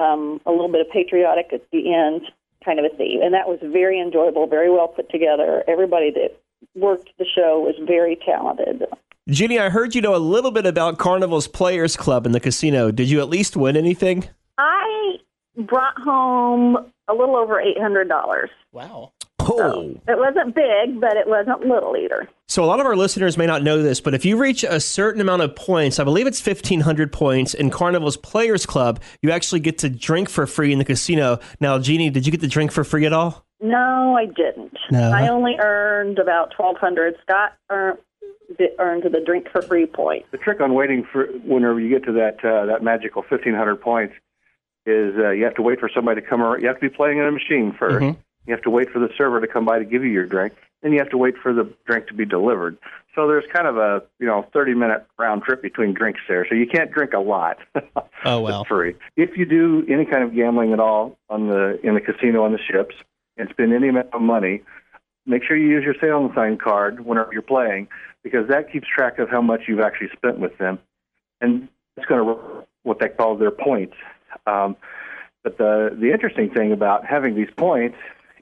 um, 0.00 0.40
a 0.46 0.50
little 0.50 0.70
bit 0.70 0.80
of 0.80 0.90
patriotic 0.90 1.50
at 1.52 1.62
the 1.70 1.94
end 1.94 2.22
kind 2.64 2.78
of 2.78 2.84
a 2.84 2.94
theme, 2.96 3.20
and 3.22 3.32
that 3.34 3.48
was 3.48 3.58
very 3.62 4.00
enjoyable, 4.00 4.46
very 4.46 4.70
well 4.70 4.88
put 4.88 5.10
together. 5.10 5.64
Everybody 5.66 6.10
that 6.10 6.40
worked 6.74 7.10
the 7.18 7.24
show 7.24 7.60
was 7.60 7.74
very 7.86 8.16
talented. 8.24 8.84
Jeannie, 9.28 9.58
I 9.58 9.68
heard 9.68 9.94
you 9.94 10.00
know 10.00 10.14
a 10.14 10.18
little 10.18 10.50
bit 10.50 10.66
about 10.66 10.98
Carnival's 10.98 11.46
Players 11.46 11.96
Club 11.96 12.26
in 12.26 12.32
the 12.32 12.40
casino. 12.40 12.90
Did 12.90 13.10
you 13.10 13.20
at 13.20 13.28
least 13.28 13.56
win 13.56 13.76
anything? 13.76 14.28
I 14.58 15.16
brought 15.56 15.98
home 15.98 16.76
a 17.08 17.14
little 17.14 17.36
over 17.36 17.60
eight 17.60 17.78
hundred 17.78 18.08
dollars. 18.08 18.50
Wow. 18.72 19.12
Oh, 19.48 19.94
It 20.08 20.18
wasn't 20.18 20.54
big, 20.54 21.00
but 21.00 21.16
it 21.16 21.26
wasn't 21.26 21.60
little 21.66 21.96
either. 21.96 22.28
So 22.48 22.64
a 22.64 22.66
lot 22.66 22.80
of 22.80 22.86
our 22.86 22.96
listeners 22.96 23.38
may 23.38 23.46
not 23.46 23.62
know 23.62 23.82
this, 23.82 24.00
but 24.00 24.14
if 24.14 24.24
you 24.24 24.36
reach 24.36 24.64
a 24.64 24.80
certain 24.80 25.20
amount 25.20 25.42
of 25.42 25.54
points, 25.54 25.98
I 25.98 26.04
believe 26.04 26.26
it's 26.26 26.44
1500 26.44 27.12
points 27.12 27.54
in 27.54 27.70
Carnival's 27.70 28.16
Players 28.16 28.66
Club, 28.66 29.00
you 29.22 29.30
actually 29.30 29.60
get 29.60 29.78
to 29.78 29.88
drink 29.88 30.28
for 30.28 30.46
free 30.46 30.72
in 30.72 30.78
the 30.78 30.84
casino. 30.84 31.38
Now, 31.60 31.78
Jeannie, 31.78 32.10
did 32.10 32.26
you 32.26 32.32
get 32.32 32.40
to 32.40 32.48
drink 32.48 32.72
for 32.72 32.84
free 32.84 33.06
at 33.06 33.12
all? 33.12 33.44
No, 33.60 34.16
I 34.16 34.26
didn't. 34.26 34.76
No. 34.90 35.12
I 35.12 35.28
only 35.28 35.56
earned 35.60 36.18
about 36.18 36.50
twelve 36.56 36.78
hundred. 36.78 37.14
Scott 37.22 37.52
earned 37.68 37.98
earned 38.78 39.04
the 39.04 39.20
drink 39.24 39.46
for 39.52 39.62
free 39.62 39.86
point. 39.86 40.24
The 40.32 40.38
trick 40.38 40.60
on 40.60 40.74
waiting 40.74 41.06
for 41.12 41.26
whenever 41.44 41.78
you 41.78 41.88
get 41.90 42.04
to 42.06 42.12
that 42.12 42.44
uh, 42.44 42.66
that 42.66 42.82
magical 42.82 43.22
1500 43.22 43.76
points 43.80 44.14
is 44.86 45.14
uh, 45.18 45.30
you 45.30 45.44
have 45.44 45.54
to 45.54 45.62
wait 45.62 45.78
for 45.78 45.90
somebody 45.94 46.20
to 46.20 46.26
come 46.26 46.42
around. 46.42 46.62
You 46.62 46.68
have 46.68 46.80
to 46.80 46.88
be 46.88 46.94
playing 46.94 47.18
in 47.18 47.24
a 47.26 47.30
machine 47.32 47.76
1st 47.78 48.16
You 48.46 48.54
have 48.54 48.62
to 48.62 48.70
wait 48.70 48.90
for 48.90 48.98
the 48.98 49.10
server 49.16 49.40
to 49.40 49.46
come 49.46 49.64
by 49.64 49.78
to 49.78 49.84
give 49.84 50.04
you 50.04 50.10
your 50.10 50.26
drink. 50.26 50.54
Then 50.82 50.92
you 50.92 50.98
have 50.98 51.10
to 51.10 51.18
wait 51.18 51.36
for 51.36 51.52
the 51.52 51.70
drink 51.86 52.06
to 52.06 52.14
be 52.14 52.24
delivered. 52.24 52.78
So 53.14 53.26
there's 53.26 53.44
kind 53.52 53.66
of 53.66 53.76
a 53.76 54.02
you 54.18 54.26
know 54.26 54.46
30 54.52 54.74
minute 54.74 55.06
round 55.18 55.42
trip 55.42 55.62
between 55.62 55.92
drinks 55.92 56.20
there. 56.28 56.46
So 56.48 56.54
you 56.54 56.66
can't 56.66 56.90
drink 56.90 57.12
a 57.12 57.20
lot. 57.20 57.58
Oh, 58.22 58.40
well. 58.42 58.60
It's 58.60 58.68
free. 58.68 58.96
If 59.16 59.38
you 59.38 59.46
do 59.46 59.82
any 59.88 60.04
kind 60.04 60.22
of 60.22 60.34
gambling 60.34 60.74
at 60.74 60.78
all 60.78 61.16
on 61.30 61.48
the 61.48 61.80
in 61.82 61.94
the 61.94 62.02
casino 62.02 62.44
on 62.44 62.52
the 62.52 62.58
ships 62.58 62.94
and 63.38 63.48
spend 63.48 63.72
any 63.72 63.88
amount 63.88 64.12
of 64.12 64.20
money, 64.20 64.60
make 65.24 65.42
sure 65.42 65.56
you 65.56 65.68
use 65.68 65.82
your 65.82 65.94
Sail 65.98 66.30
& 66.32 66.34
Sign 66.34 66.58
card 66.58 67.06
whenever 67.06 67.32
you're 67.32 67.40
playing 67.40 67.88
because 68.22 68.46
that 68.48 68.70
keeps 68.70 68.86
track 68.86 69.18
of 69.18 69.30
how 69.30 69.40
much 69.40 69.62
you've 69.68 69.80
actually 69.80 70.10
spent 70.14 70.38
with 70.38 70.58
them, 70.58 70.78
and 71.40 71.66
it's 71.96 72.04
going 72.04 72.22
to 72.26 72.66
what 72.82 72.98
they 72.98 73.08
call 73.08 73.36
their 73.36 73.50
points. 73.50 73.94
Um, 74.46 74.76
but 75.42 75.56
the 75.56 75.96
the 75.98 76.12
interesting 76.12 76.50
thing 76.50 76.72
about 76.72 77.06
having 77.06 77.34
these 77.34 77.50
points 77.56 77.96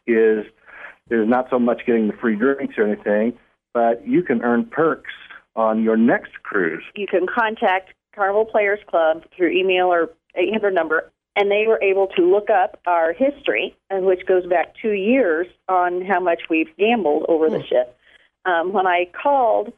is 0.08 0.44
there's 1.08 1.28
not 1.28 1.48
so 1.50 1.58
much 1.58 1.82
getting 1.86 2.08
the 2.08 2.14
free 2.14 2.36
drinks 2.36 2.74
or 2.76 2.84
anything, 2.84 3.38
but 3.72 4.06
you 4.06 4.22
can 4.22 4.42
earn 4.42 4.66
perks 4.66 5.12
on 5.56 5.82
your 5.82 5.96
next 5.96 6.32
cruise. 6.42 6.82
You 6.94 7.06
can 7.06 7.26
contact 7.26 7.92
Carnival 8.14 8.44
Players 8.44 8.80
Club 8.88 9.22
through 9.36 9.50
email 9.50 9.86
or 9.86 10.10
800 10.34 10.74
number, 10.74 11.10
and 11.36 11.50
they 11.50 11.64
were 11.66 11.82
able 11.82 12.08
to 12.16 12.22
look 12.22 12.50
up 12.50 12.80
our 12.86 13.12
history, 13.12 13.76
which 13.90 14.26
goes 14.26 14.46
back 14.46 14.74
two 14.80 14.92
years 14.92 15.46
on 15.68 16.04
how 16.04 16.20
much 16.20 16.42
we've 16.50 16.74
gambled 16.76 17.26
over 17.28 17.48
the 17.48 17.62
ship. 17.68 17.96
Um, 18.44 18.72
when 18.72 18.86
I 18.86 19.06
called, 19.20 19.72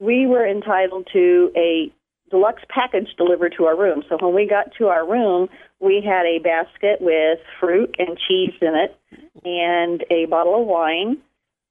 we 0.00 0.26
were 0.26 0.46
entitled 0.46 1.08
to 1.12 1.50
a 1.56 1.92
deluxe 2.30 2.62
package 2.68 3.08
delivered 3.16 3.54
to 3.56 3.64
our 3.64 3.76
room. 3.76 4.02
So 4.08 4.16
when 4.20 4.34
we 4.34 4.46
got 4.46 4.72
to 4.78 4.88
our 4.88 5.06
room, 5.08 5.48
we 5.80 6.02
had 6.04 6.26
a 6.26 6.38
basket 6.38 7.00
with 7.00 7.38
fruit 7.60 7.94
and 7.98 8.18
cheese 8.28 8.54
in 8.60 8.74
it, 8.74 8.96
and 9.44 10.04
a 10.10 10.26
bottle 10.26 10.60
of 10.60 10.66
wine, 10.66 11.18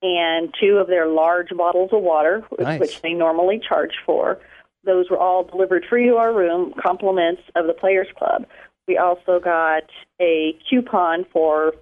and 0.02 0.54
two 0.60 0.78
of 0.78 0.88
their 0.88 1.08
large 1.08 1.50
bottles 1.56 1.90
of 1.92 2.02
water, 2.04 2.46
Nice. 2.60 2.80
which 2.80 3.02
they 3.02 3.14
normally 3.14 3.60
charge 3.60 3.96
for. 4.06 4.40
Those 4.84 5.10
were 5.10 5.18
all 5.18 5.44
delivered 5.44 5.86
free 5.90 6.06
to 6.08 6.16
our 6.16 6.34
room, 6.34 6.74
compliments 6.82 7.42
of 7.56 7.68
the 7.68 7.74
Players 7.74 8.08
Club. 8.18 8.46
We 8.88 8.98
also 8.98 9.40
got 9.40 9.84
a 10.22 10.56
coupon 10.70 11.26
for 11.34 11.74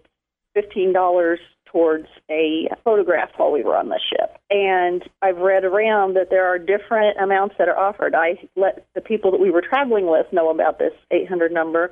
fifteen 0.53 0.91
dollars 0.93 1.39
towards 1.65 2.07
a 2.31 2.69
photograph 2.85 3.29
while 3.35 3.51
we 3.51 3.61
were 3.61 3.75
on 3.75 3.89
the 3.89 3.99
ship. 4.09 4.37
And 4.49 5.03
I've 5.21 5.37
read 5.37 5.65
around 5.65 6.15
that 6.15 6.29
there 6.29 6.45
are 6.45 6.57
different 6.57 7.19
amounts 7.19 7.55
that 7.57 7.67
are 7.67 7.77
offered. 7.77 8.15
I 8.15 8.39
let 8.55 8.87
the 8.95 9.01
people 9.01 9.29
that 9.31 9.41
we 9.41 9.51
were 9.51 9.61
traveling 9.61 10.07
with 10.07 10.25
know 10.31 10.49
about 10.49 10.79
this 10.79 10.93
800 11.11 11.51
number. 11.51 11.91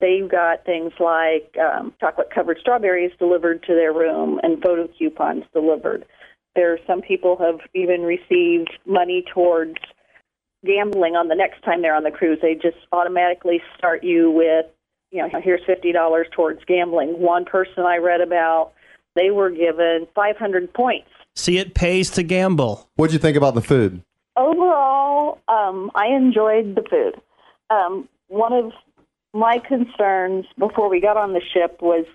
They've 0.00 0.28
got 0.28 0.64
things 0.64 0.92
like 1.00 1.54
um, 1.58 1.94
chocolate 2.00 2.28
covered 2.34 2.58
strawberries 2.60 3.12
delivered 3.18 3.62
to 3.64 3.74
their 3.74 3.92
room 3.92 4.40
and 4.42 4.60
photo 4.62 4.88
coupons 4.98 5.44
delivered. 5.52 6.04
There, 6.54 6.78
some 6.86 7.00
people 7.00 7.36
have 7.38 7.60
even 7.74 8.02
received 8.02 8.70
money 8.86 9.24
towards 9.32 9.76
gambling 10.64 11.14
on 11.14 11.28
the 11.28 11.34
next 11.34 11.62
time 11.62 11.82
they're 11.82 11.94
on 11.94 12.04
the 12.04 12.10
cruise. 12.10 12.38
They 12.40 12.54
just 12.54 12.76
automatically 12.92 13.60
start 13.76 14.04
you 14.04 14.30
with, 14.30 14.66
you 15.10 15.18
know, 15.22 15.28
here's 15.42 15.60
fifty 15.66 15.92
dollars 15.92 16.26
towards 16.34 16.64
gambling. 16.64 17.20
One 17.20 17.44
person 17.44 17.84
I 17.84 17.98
read 17.98 18.20
about, 18.20 18.72
they 19.14 19.30
were 19.30 19.50
given 19.50 20.06
five 20.14 20.36
hundred 20.36 20.72
points. 20.72 21.08
See, 21.34 21.58
it 21.58 21.74
pays 21.74 22.10
to 22.10 22.22
gamble. 22.22 22.88
What'd 22.96 23.12
you 23.12 23.18
think 23.18 23.36
about 23.36 23.54
the 23.54 23.60
food? 23.60 24.02
Overall, 24.36 25.40
um, 25.48 25.90
I 25.94 26.06
enjoyed 26.06 26.74
the 26.74 26.84
food. 26.88 27.20
Um, 27.70 28.08
one 28.28 28.52
of 28.52 28.72
my 29.34 29.58
concerns 29.58 30.46
before 30.58 30.88
we 30.88 31.00
got 31.00 31.16
on 31.16 31.32
the 31.32 31.42
ship 31.52 31.82
was 31.82 32.06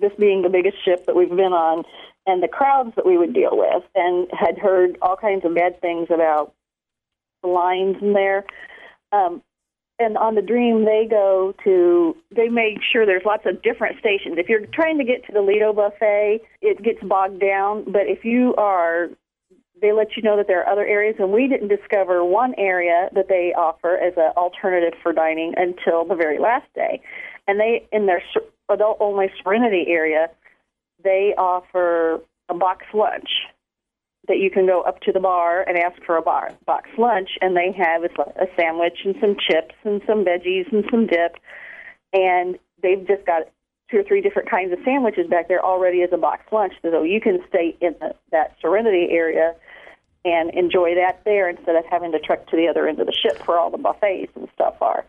this 0.00 0.12
being 0.18 0.42
the 0.42 0.48
biggest 0.48 0.82
ship 0.84 1.06
that 1.06 1.14
we've 1.14 1.28
been 1.28 1.52
on 1.52 1.84
and 2.26 2.42
the 2.42 2.48
crowds 2.48 2.94
that 2.96 3.06
we 3.06 3.18
would 3.18 3.34
deal 3.34 3.50
with, 3.52 3.82
and 3.94 4.26
had 4.32 4.58
heard 4.58 4.96
all 5.02 5.16
kinds 5.16 5.44
of 5.44 5.54
bad 5.54 5.78
things 5.80 6.08
about 6.10 6.54
the 7.42 7.48
lines 7.48 7.96
in 8.00 8.14
there. 8.14 8.46
Um, 9.12 9.42
and 9.98 10.16
on 10.16 10.34
the 10.34 10.42
Dream, 10.42 10.84
they 10.84 11.06
go 11.08 11.54
to, 11.64 12.16
they 12.34 12.48
make 12.48 12.78
sure 12.90 13.06
there's 13.06 13.26
lots 13.26 13.44
of 13.46 13.62
different 13.62 13.98
stations. 13.98 14.36
If 14.38 14.48
you're 14.48 14.66
trying 14.72 14.98
to 14.98 15.04
get 15.04 15.24
to 15.26 15.32
the 15.32 15.42
Lido 15.42 15.72
buffet, 15.72 16.40
it 16.62 16.82
gets 16.82 16.98
bogged 17.02 17.40
down. 17.40 17.84
But 17.84 18.06
if 18.06 18.24
you 18.24 18.54
are, 18.56 19.10
they 19.80 19.92
let 19.92 20.16
you 20.16 20.22
know 20.22 20.36
that 20.36 20.46
there 20.46 20.62
are 20.62 20.72
other 20.72 20.86
areas, 20.86 21.16
and 21.18 21.32
we 21.32 21.48
didn't 21.48 21.68
discover 21.68 22.24
one 22.24 22.54
area 22.56 23.08
that 23.14 23.28
they 23.28 23.52
offer 23.56 23.96
as 23.96 24.14
an 24.16 24.32
alternative 24.36 24.94
for 25.02 25.12
dining 25.12 25.54
until 25.56 26.04
the 26.04 26.14
very 26.14 26.38
last 26.38 26.66
day. 26.74 27.00
And 27.46 27.60
they, 27.60 27.86
in 27.92 28.06
their 28.06 28.22
adult 28.68 28.98
only 29.00 29.30
Serenity 29.42 29.86
area, 29.88 30.30
they 31.02 31.34
offer 31.36 32.20
a 32.48 32.54
box 32.54 32.86
lunch 32.94 33.28
that 34.28 34.38
you 34.38 34.50
can 34.50 34.66
go 34.66 34.80
up 34.82 35.00
to 35.00 35.12
the 35.12 35.20
bar 35.20 35.62
and 35.62 35.76
ask 35.76 36.02
for 36.04 36.16
a 36.16 36.22
bar, 36.22 36.50
box 36.64 36.88
lunch, 36.96 37.30
and 37.40 37.56
they 37.56 37.72
have 37.76 38.04
a 38.04 38.46
sandwich 38.56 38.98
and 39.04 39.14
some 39.20 39.36
chips 39.36 39.74
and 39.84 40.00
some 40.06 40.24
veggies 40.24 40.70
and 40.72 40.84
some 40.90 41.06
dip, 41.06 41.36
and 42.12 42.58
they've 42.82 43.06
just 43.06 43.26
got 43.26 43.42
two 43.90 43.98
or 43.98 44.02
three 44.02 44.22
different 44.22 44.48
kinds 44.48 44.72
of 44.72 44.78
sandwiches 44.82 45.26
back 45.28 45.48
there 45.48 45.62
already 45.62 46.02
as 46.02 46.08
a 46.12 46.16
box 46.16 46.40
lunch, 46.52 46.72
so 46.80 47.02
you 47.02 47.20
can 47.20 47.38
stay 47.48 47.76
in 47.82 47.94
the, 48.00 48.14
that 48.30 48.56
Serenity 48.62 49.08
area 49.10 49.54
and 50.24 50.50
enjoy 50.54 50.94
that 50.94 51.20
there 51.24 51.48
instead 51.48 51.76
of 51.76 51.84
having 51.90 52.12
to 52.12 52.18
trek 52.18 52.46
to 52.48 52.56
the 52.56 52.68
other 52.68 52.88
end 52.88 52.98
of 53.00 53.06
the 53.06 53.12
ship 53.12 53.46
where 53.46 53.58
all 53.58 53.70
the 53.70 53.78
buffets 53.78 54.32
and 54.34 54.48
stuff 54.54 54.74
are. 54.80 55.04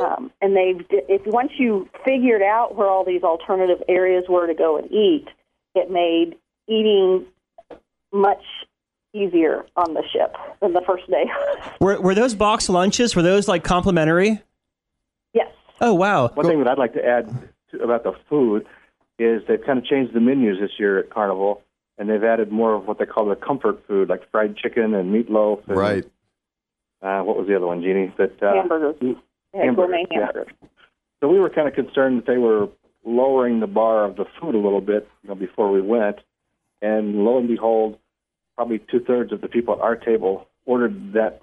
Um, 0.00 0.30
and 0.40 0.56
they've 0.56 0.86
if 0.90 1.26
once 1.26 1.52
you 1.58 1.88
figured 2.04 2.42
out 2.42 2.76
where 2.76 2.88
all 2.88 3.04
these 3.04 3.22
alternative 3.22 3.82
areas 3.88 4.24
were 4.28 4.46
to 4.46 4.54
go 4.54 4.78
and 4.78 4.90
eat, 4.92 5.26
it 5.74 5.90
made 5.90 6.36
eating 6.68 7.26
much 8.12 8.42
easier 9.12 9.66
on 9.76 9.94
the 9.94 10.02
ship 10.12 10.36
than 10.60 10.72
the 10.72 10.82
first 10.86 11.08
day. 11.10 11.24
Were, 11.80 12.00
were 12.00 12.14
those 12.14 12.34
box 12.34 12.68
lunches, 12.68 13.16
were 13.16 13.22
those 13.22 13.48
like 13.48 13.64
complimentary? 13.64 14.40
yes. 15.32 15.48
Oh, 15.80 15.94
wow. 15.94 16.28
One 16.28 16.46
thing 16.46 16.58
that 16.58 16.68
I'd 16.68 16.78
like 16.78 16.92
to 16.94 17.04
add 17.04 17.50
to, 17.70 17.78
about 17.78 18.02
the 18.02 18.12
food 18.28 18.66
is 19.18 19.42
they've 19.48 19.64
kind 19.64 19.78
of 19.78 19.84
changed 19.84 20.12
the 20.12 20.20
menus 20.20 20.58
this 20.60 20.72
year 20.78 20.98
at 20.98 21.10
Carnival, 21.10 21.62
and 21.98 22.08
they've 22.08 22.22
added 22.22 22.52
more 22.52 22.74
of 22.74 22.86
what 22.86 22.98
they 22.98 23.06
call 23.06 23.26
the 23.26 23.36
comfort 23.36 23.84
food, 23.86 24.08
like 24.08 24.30
fried 24.30 24.56
chicken 24.56 24.94
and 24.94 25.12
meatloaf. 25.12 25.66
And, 25.68 25.76
Right. 25.76 26.04
Uh, 27.00 27.22
what 27.22 27.36
was 27.36 27.46
the 27.46 27.54
other 27.54 27.66
one, 27.66 27.80
Jeannie? 27.80 28.12
That 28.18 28.42
uh, 28.42 28.54
hamburgers. 28.54 28.96
Hamburgers, 29.54 30.06
yeah. 30.10 30.26
hamburgers. 30.26 30.52
So 31.20 31.28
we 31.28 31.38
were 31.38 31.50
kind 31.50 31.68
of 31.68 31.74
concerned 31.74 32.18
that 32.18 32.26
they 32.26 32.38
were 32.38 32.68
lowering 33.04 33.60
the 33.60 33.66
bar 33.66 34.04
of 34.04 34.16
the 34.16 34.24
food 34.40 34.54
a 34.54 34.58
little 34.58 34.80
bit, 34.80 35.08
you 35.22 35.28
know, 35.28 35.34
before 35.34 35.70
we 35.70 35.80
went. 35.80 36.18
And 36.82 37.24
lo 37.24 37.38
and 37.38 37.48
behold, 37.48 37.98
probably 38.56 38.80
two 38.90 39.00
thirds 39.00 39.32
of 39.32 39.40
the 39.40 39.48
people 39.48 39.74
at 39.74 39.80
our 39.80 39.96
table 39.96 40.48
ordered 40.66 41.12
that 41.14 41.40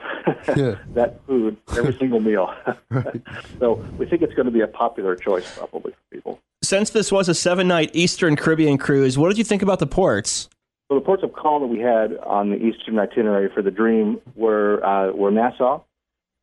Yeah. 0.55 0.75
that 0.93 1.25
food 1.25 1.57
every 1.77 1.93
single 1.99 2.19
meal. 2.19 2.53
so 3.59 3.83
we 3.97 4.05
think 4.05 4.21
it's 4.21 4.33
going 4.33 4.45
to 4.45 4.51
be 4.51 4.61
a 4.61 4.67
popular 4.67 5.15
choice 5.15 5.57
probably 5.57 5.91
for 5.91 6.15
people. 6.15 6.39
Since 6.65 6.89
this 6.89 7.11
was 7.11 7.29
a 7.29 7.35
seven 7.35 7.67
night 7.67 7.91
Eastern 7.93 8.35
Caribbean 8.35 8.79
cruise, 8.79 9.19
what 9.19 9.27
did 9.29 9.37
you 9.37 9.43
think 9.43 9.61
about 9.61 9.77
the 9.77 9.85
ports? 9.85 10.49
So 10.87 10.95
the 10.95 11.01
ports 11.01 11.21
of 11.21 11.31
call 11.31 11.59
that 11.59 11.67
we 11.67 11.79
had 11.79 12.17
on 12.17 12.49
the 12.49 12.55
eastern 12.55 12.97
itinerary 12.97 13.49
for 13.53 13.61
the 13.61 13.69
Dream 13.69 14.19
were 14.35 14.83
uh, 14.83 15.11
were 15.11 15.29
Nassau, 15.29 15.81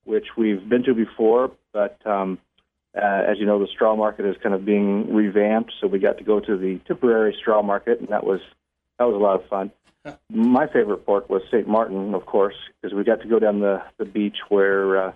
which 0.04 0.26
we've 0.36 0.68
been 0.68 0.84
to 0.84 0.94
before, 0.94 1.50
but 1.72 1.98
um, 2.06 2.38
uh, 2.96 3.00
as 3.00 3.38
you 3.40 3.46
know, 3.46 3.58
the 3.58 3.66
straw 3.66 3.96
market 3.96 4.24
is 4.24 4.36
kind 4.40 4.54
of 4.54 4.64
being 4.64 5.12
revamped, 5.12 5.72
so 5.80 5.88
we 5.88 5.98
got 5.98 6.18
to 6.18 6.24
go 6.24 6.38
to 6.38 6.56
the 6.56 6.78
temporary 6.86 7.34
straw 7.40 7.60
market, 7.60 7.98
and 7.98 8.08
that 8.10 8.24
was 8.24 8.40
that 9.00 9.06
was 9.06 9.16
a 9.16 9.18
lot 9.18 9.42
of 9.42 9.48
fun. 9.48 9.72
My 10.30 10.68
favorite 10.68 11.04
port 11.04 11.30
was 11.30 11.42
St. 11.50 11.66
Martin, 11.66 12.14
of 12.14 12.26
course, 12.26 12.56
because 12.80 12.94
we 12.96 13.02
got 13.02 13.22
to 13.22 13.28
go 13.28 13.40
down 13.40 13.58
the 13.58 13.82
the 13.98 14.04
beach 14.04 14.36
where 14.50 15.08
uh, 15.08 15.12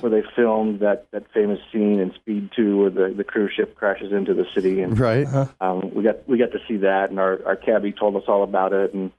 where 0.00 0.10
they 0.10 0.22
filmed 0.36 0.80
that 0.80 1.06
that 1.12 1.24
famous 1.32 1.58
scene 1.72 2.00
in 2.00 2.12
Speed 2.14 2.50
Two, 2.54 2.78
where 2.78 2.90
the 2.90 3.14
the 3.16 3.24
cruise 3.24 3.52
ship 3.56 3.74
crashes 3.74 4.12
into 4.12 4.34
the 4.34 4.44
city, 4.54 4.80
and 4.82 4.98
Right. 4.98 5.26
um, 5.60 5.90
we 5.94 6.02
got 6.02 6.28
we 6.28 6.38
got 6.38 6.52
to 6.52 6.58
see 6.68 6.78
that, 6.78 7.10
and 7.10 7.18
our 7.18 7.40
our 7.46 7.56
cabbie 7.56 7.92
told 7.92 8.16
us 8.16 8.24
all 8.28 8.42
about 8.42 8.72
it, 8.72 8.94
and 8.94 9.10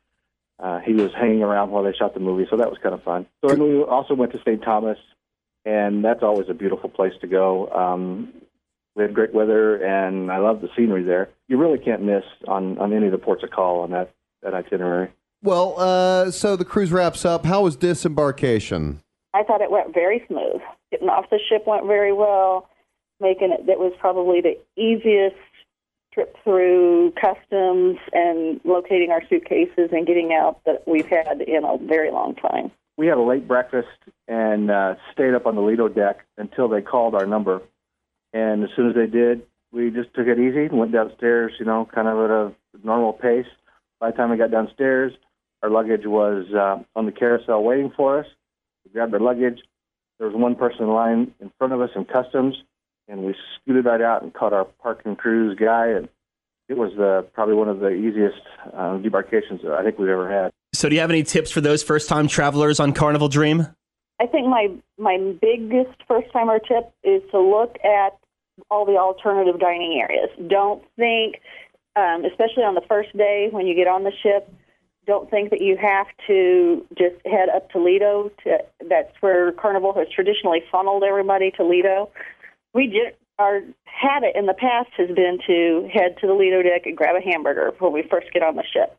uh, 0.60 0.79
he 0.79 0.94
was 0.94 1.12
hanging 1.13 1.44
around 1.44 1.72
while 1.72 1.84
they 1.84 1.94
shot 1.94 2.13
the 2.13 2.20
movie, 2.20 2.48
so 2.50 2.58
that 2.58 2.70
was 2.70 2.79
kind 2.82 2.96
of 2.96 3.03
fun. 3.03 3.25
So 3.44 3.51
and 3.51 3.62
we 3.62 3.82
also 3.84 4.13
went 4.13 4.32
to 4.34 4.39
St. 4.39 4.62
Thomas, 4.63 4.98
and 5.65 6.03
that's 6.03 6.24
always 6.24 6.48
a 6.50 6.53
beautiful 6.53 6.89
place 6.89 7.13
to 7.22 7.27
go. 7.27 7.70
Um, 7.70 8.34
we 8.96 9.03
had 9.03 9.13
great 9.13 9.34
weather, 9.34 9.75
and 9.75 10.32
I 10.32 10.38
love 10.38 10.62
the 10.62 10.70
scenery 10.75 11.03
there. 11.03 11.29
You 11.50 11.58
really 11.58 11.79
can't 11.79 12.01
miss 12.03 12.24
on 12.48 12.77
on 12.79 12.94
any 12.94 13.08
of 13.08 13.12
the 13.12 13.17
ports 13.17 13.44
of 13.44 13.50
call 13.51 13.82
on 13.82 13.91
that 13.91 14.12
that 14.44 14.53
itinerary. 14.53 15.12
Well, 15.44 15.75
uh, 15.77 16.32
so 16.32 16.55
the 16.55 16.65
cruise 16.65 16.91
wraps 16.91 17.24
up. 17.25 17.46
How 17.46 17.62
was 17.63 17.75
disembarkation? 17.75 19.01
I 19.35 19.43
thought 19.43 19.59
it 19.59 19.69
went 19.69 19.93
very 19.93 20.23
smooth. 20.27 20.61
Getting 20.91 21.09
off 21.09 21.29
the 21.29 21.39
ship 21.49 21.67
went 21.67 21.85
very 21.85 22.13
well. 22.13 22.69
Making 23.19 23.51
it 23.51 23.67
that 23.67 23.79
was 23.79 23.91
probably 23.99 24.39
the 24.39 24.57
easiest 24.81 25.35
trip 26.13 26.37
through 26.43 27.11
customs 27.19 27.97
and 28.13 28.61
locating 28.63 29.11
our 29.11 29.21
suitcases 29.27 29.89
and 29.91 30.07
getting 30.07 30.31
out 30.33 30.61
that 30.65 30.87
we've 30.87 31.07
had 31.07 31.41
in 31.41 31.65
a 31.65 31.77
very 31.77 32.11
long 32.11 32.35
time. 32.35 32.71
We 32.97 33.07
had 33.07 33.17
a 33.17 33.21
late 33.21 33.45
breakfast 33.45 33.89
and 34.29 34.71
uh, 34.71 34.95
stayed 35.11 35.33
up 35.33 35.45
on 35.45 35.55
the 35.55 35.61
Lido 35.61 35.89
deck 35.89 36.25
until 36.37 36.69
they 36.69 36.81
called 36.81 37.13
our 37.13 37.25
number. 37.25 37.61
And 38.33 38.63
as 38.63 38.69
soon 38.75 38.89
as 38.89 38.95
they 38.95 39.07
did, 39.07 39.43
we 39.73 39.91
just 39.91 40.13
took 40.13 40.27
it 40.27 40.39
easy 40.39 40.65
and 40.65 40.79
went 40.79 40.93
downstairs, 40.93 41.51
you 41.59 41.65
know, 41.65 41.87
kind 41.93 42.07
of 42.07 42.17
at 42.19 42.31
a 42.31 42.53
normal 42.85 43.11
pace. 43.11 43.47
By 43.99 44.11
the 44.11 44.17
time 44.17 44.31
we 44.31 44.37
got 44.37 44.51
downstairs, 44.51 45.11
our 45.61 45.69
luggage 45.69 46.05
was 46.05 46.45
uh, 46.53 46.83
on 46.97 47.05
the 47.05 47.11
carousel 47.11 47.61
waiting 47.61 47.91
for 47.95 48.19
us. 48.19 48.27
We 48.95 48.99
grabbed 48.99 49.13
our 49.13 49.19
luggage. 49.19 49.59
There 50.19 50.27
was 50.29 50.37
one 50.37 50.55
person 50.55 50.83
in 50.83 50.89
line 50.89 51.33
in 51.41 51.51
front 51.57 51.73
of 51.73 51.81
us 51.81 51.89
in 51.97 52.05
customs, 52.05 52.55
and 53.09 53.23
we 53.23 53.35
scooted 53.59 53.83
right 53.83 53.99
out 53.99 54.23
and 54.23 54.33
caught 54.33 54.53
our 54.53 54.63
parking 54.63 55.09
and 55.09 55.17
cruise 55.17 55.57
guy. 55.59 55.87
And 55.87 56.07
it 56.69 56.77
was 56.77 56.97
uh, 56.97 57.23
probably 57.33 57.55
one 57.55 57.67
of 57.67 57.81
the 57.81 57.89
easiest 57.89 58.39
uh, 58.73 58.97
debarkations 58.97 59.63
that 59.63 59.73
I 59.77 59.83
think 59.83 59.99
we've 59.99 60.07
ever 60.07 60.31
had. 60.31 60.51
So, 60.73 60.87
do 60.87 60.95
you 60.95 61.01
have 61.01 61.09
any 61.09 61.23
tips 61.23 61.51
for 61.51 61.59
those 61.59 61.83
first 61.83 62.07
time 62.07 62.29
travelers 62.29 62.79
on 62.79 62.93
Carnival 62.93 63.27
Dream? 63.27 63.67
I 64.21 64.27
think 64.27 64.47
my 64.47 64.69
my 64.97 65.17
biggest 65.41 66.01
first 66.07 66.31
timer 66.31 66.59
tip 66.59 66.93
is 67.03 67.21
to 67.31 67.39
look 67.41 67.75
at 67.83 68.17
all 68.71 68.85
the 68.85 68.95
alternative 68.95 69.59
dining 69.59 69.99
areas. 70.01 70.29
Don't 70.47 70.81
think, 70.95 71.41
um, 71.97 72.23
especially 72.23 72.63
on 72.63 72.75
the 72.75 72.83
first 72.87 73.15
day 73.17 73.49
when 73.51 73.67
you 73.67 73.75
get 73.75 73.89
on 73.89 74.05
the 74.05 74.13
ship, 74.23 74.49
don't 75.05 75.29
think 75.29 75.50
that 75.51 75.62
you 75.62 75.77
have 75.77 76.07
to 76.27 76.85
just 76.97 77.15
head 77.25 77.50
up 77.55 77.69
to 77.71 77.79
Lido. 77.79 78.31
To, 78.43 78.57
that's 78.89 79.13
where 79.21 79.51
Carnival 79.53 79.93
has 79.93 80.07
traditionally 80.13 80.63
funneled 80.71 81.03
everybody 81.03 81.51
to 81.51 81.63
Lido. 81.63 82.09
We 82.74 82.88
did 82.88 83.15
our 83.38 83.62
habit 83.85 84.31
in 84.35 84.45
the 84.45 84.53
past 84.53 84.89
has 84.97 85.09
been 85.09 85.39
to 85.47 85.89
head 85.93 86.17
to 86.21 86.27
the 86.27 86.33
Lido 86.33 86.62
deck 86.62 86.85
and 86.85 86.95
grab 86.95 87.15
a 87.15 87.21
hamburger 87.21 87.74
when 87.79 87.91
we 87.91 88.03
first 88.09 88.31
get 88.33 88.43
on 88.43 88.55
the 88.55 88.63
ship. 88.63 88.97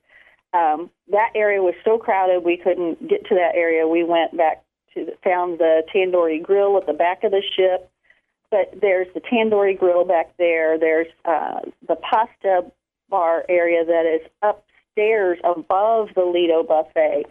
Um, 0.53 0.91
that 1.11 1.31
area 1.35 1.63
was 1.63 1.75
so 1.85 1.99
crowded 1.99 2.45
we 2.45 2.57
couldn't 2.57 3.09
get 3.09 3.27
to 3.27 3.35
that 3.35 3.55
area. 3.55 3.87
We 3.87 4.05
went 4.05 4.37
back 4.37 4.63
to 4.95 5.13
found 5.23 5.59
the 5.59 5.83
Tandoori 5.95 6.43
Grill 6.43 6.77
at 6.79 6.87
the 6.87 6.93
back 6.93 7.25
of 7.25 7.31
the 7.31 7.43
ship. 7.57 7.91
But 8.51 8.81
there's 8.81 9.09
the 9.13 9.21
Tandoori 9.21 9.79
Grill 9.79 10.05
back 10.05 10.37
there. 10.39 10.79
There's 10.79 11.09
uh, 11.25 11.61
the 11.87 11.97
pasta 11.97 12.71
bar 13.09 13.45
area 13.49 13.85
that 13.85 14.07
is 14.07 14.55
upstairs 14.97 15.39
above 15.45 16.09
the 16.15 16.25
Lido 16.25 16.63
buffet, 16.63 17.25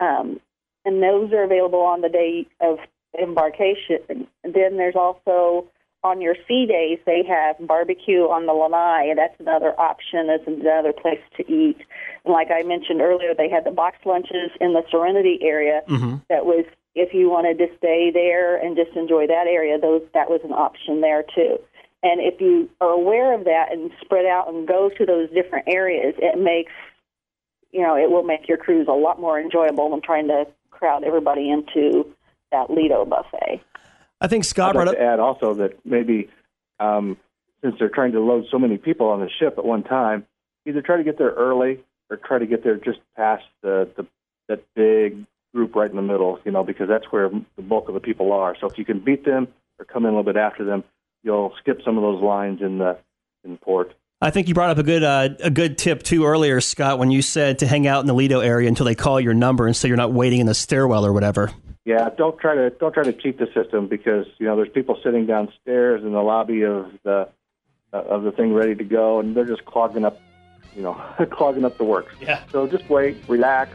um, 0.00 0.40
and 0.84 1.02
those 1.02 1.32
are 1.32 1.44
available 1.44 1.80
on 1.80 2.00
the 2.00 2.08
day 2.08 2.46
of 2.60 2.78
embarkation. 3.20 4.26
And 4.44 4.54
then 4.54 4.76
there's 4.76 4.96
also 4.96 5.66
on 6.04 6.20
your 6.20 6.36
sea 6.46 6.66
days 6.66 6.98
they 7.04 7.24
have 7.28 7.56
barbecue 7.66 8.22
on 8.22 8.46
the 8.46 8.52
lanai, 8.52 9.08
and 9.10 9.18
that's 9.18 9.38
another 9.40 9.78
option. 9.78 10.28
It's 10.30 10.46
another 10.46 10.92
place 10.92 11.20
to 11.36 11.52
eat. 11.52 11.78
And 12.24 12.32
like 12.32 12.48
I 12.50 12.62
mentioned 12.62 13.00
earlier, 13.00 13.34
they 13.36 13.48
had 13.50 13.64
the 13.64 13.72
box 13.72 13.98
lunches 14.04 14.50
in 14.60 14.72
the 14.72 14.82
Serenity 14.90 15.38
area 15.42 15.82
Mm-hmm. 15.88 16.16
that 16.28 16.46
was 16.46 16.64
if 16.94 17.14
you 17.14 17.30
wanted 17.30 17.58
to 17.58 17.66
stay 17.78 18.10
there 18.12 18.56
and 18.56 18.76
just 18.76 18.96
enjoy 18.96 19.26
that 19.26 19.46
area, 19.46 19.78
those 19.78 20.02
that 20.14 20.30
was 20.30 20.40
an 20.44 20.52
option 20.52 21.00
there 21.00 21.22
too. 21.22 21.58
And 22.02 22.20
if 22.20 22.40
you 22.40 22.70
are 22.80 22.90
aware 22.90 23.34
of 23.34 23.44
that 23.44 23.72
and 23.72 23.90
spread 24.00 24.24
out 24.24 24.48
and 24.48 24.68
go 24.68 24.88
to 24.96 25.04
those 25.06 25.28
different 25.30 25.66
areas, 25.68 26.14
it 26.18 26.38
makes 26.38 26.72
you 27.70 27.82
know 27.82 27.96
it 27.96 28.10
will 28.10 28.22
make 28.22 28.48
your 28.48 28.58
cruise 28.58 28.86
a 28.88 28.92
lot 28.92 29.20
more 29.20 29.40
enjoyable 29.40 29.90
than 29.90 30.00
trying 30.00 30.28
to 30.28 30.46
crowd 30.70 31.04
everybody 31.04 31.50
into 31.50 32.06
that 32.52 32.70
Lido 32.70 33.04
buffet. 33.04 33.62
I 34.20 34.26
think 34.26 34.44
Scott 34.44 34.70
I'd 34.70 34.72
brought 34.72 34.86
like 34.88 34.96
up. 34.96 35.00
to 35.00 35.04
add 35.04 35.20
also 35.20 35.54
that 35.54 35.84
maybe 35.84 36.28
um, 36.80 37.16
since 37.62 37.76
they're 37.78 37.88
trying 37.88 38.12
to 38.12 38.20
load 38.20 38.46
so 38.50 38.58
many 38.58 38.78
people 38.78 39.08
on 39.08 39.20
the 39.20 39.28
ship 39.38 39.54
at 39.58 39.64
one 39.64 39.82
time, 39.82 40.26
either 40.66 40.82
try 40.82 40.96
to 40.96 41.04
get 41.04 41.18
there 41.18 41.30
early 41.30 41.80
or 42.10 42.16
try 42.16 42.38
to 42.38 42.46
get 42.46 42.64
there 42.64 42.76
just 42.76 42.98
past 43.16 43.44
the, 43.62 43.88
the 43.96 44.06
that 44.48 44.64
big 44.74 45.26
group 45.54 45.74
right 45.74 45.90
in 45.90 45.96
the 45.96 46.02
middle, 46.02 46.38
you 46.44 46.50
know, 46.50 46.64
because 46.64 46.88
that's 46.88 47.06
where 47.10 47.28
the 47.56 47.62
bulk 47.62 47.88
of 47.88 47.94
the 47.94 48.00
people 48.00 48.32
are. 48.32 48.56
So 48.58 48.66
if 48.66 48.78
you 48.78 48.84
can 48.84 49.00
beat 49.00 49.24
them 49.24 49.48
or 49.78 49.84
come 49.84 50.04
in 50.04 50.10
a 50.12 50.16
little 50.16 50.32
bit 50.32 50.38
after 50.38 50.64
them, 50.64 50.84
you'll 51.22 51.54
skip 51.58 51.80
some 51.84 51.96
of 51.96 52.02
those 52.02 52.22
lines 52.22 52.60
in 52.62 52.78
the 52.78 52.98
in 53.44 53.58
port. 53.58 53.94
I 54.20 54.30
think 54.30 54.48
you 54.48 54.54
brought 54.54 54.70
up 54.70 54.78
a 54.78 54.82
good 54.82 55.04
uh, 55.04 55.28
a 55.40 55.50
good 55.50 55.78
tip 55.78 56.02
too 56.02 56.26
earlier, 56.26 56.60
Scott, 56.60 56.98
when 56.98 57.12
you 57.12 57.22
said 57.22 57.60
to 57.60 57.68
hang 57.68 57.86
out 57.86 58.00
in 58.00 58.06
the 58.06 58.14
Lido 58.14 58.40
area 58.40 58.68
until 58.68 58.84
they 58.84 58.96
call 58.96 59.20
your 59.20 59.34
number, 59.34 59.66
and 59.66 59.76
so 59.76 59.86
you're 59.86 59.96
not 59.96 60.12
waiting 60.12 60.40
in 60.40 60.46
the 60.46 60.54
stairwell 60.54 61.06
or 61.06 61.12
whatever. 61.12 61.52
Yeah, 61.84 62.10
don't 62.18 62.36
try 62.38 62.56
to 62.56 62.70
don't 62.70 62.92
try 62.92 63.04
to 63.04 63.12
cheat 63.12 63.38
the 63.38 63.46
system 63.54 63.86
because 63.86 64.26
you 64.38 64.46
know 64.46 64.56
there's 64.56 64.70
people 64.70 64.98
sitting 65.04 65.26
downstairs 65.26 66.02
in 66.02 66.12
the 66.12 66.20
lobby 66.20 66.62
of 66.62 66.90
the 67.04 67.28
uh, 67.92 67.96
of 67.96 68.24
the 68.24 68.32
thing 68.32 68.52
ready 68.52 68.74
to 68.74 68.84
go, 68.84 69.20
and 69.20 69.36
they're 69.36 69.44
just 69.44 69.64
clogging 69.64 70.04
up, 70.04 70.20
you 70.74 70.82
know, 70.82 70.94
clogging 71.30 71.64
up 71.64 71.78
the 71.78 71.84
works. 71.84 72.12
Yeah. 72.20 72.42
So 72.50 72.66
just 72.66 72.90
wait, 72.90 73.16
relax, 73.28 73.70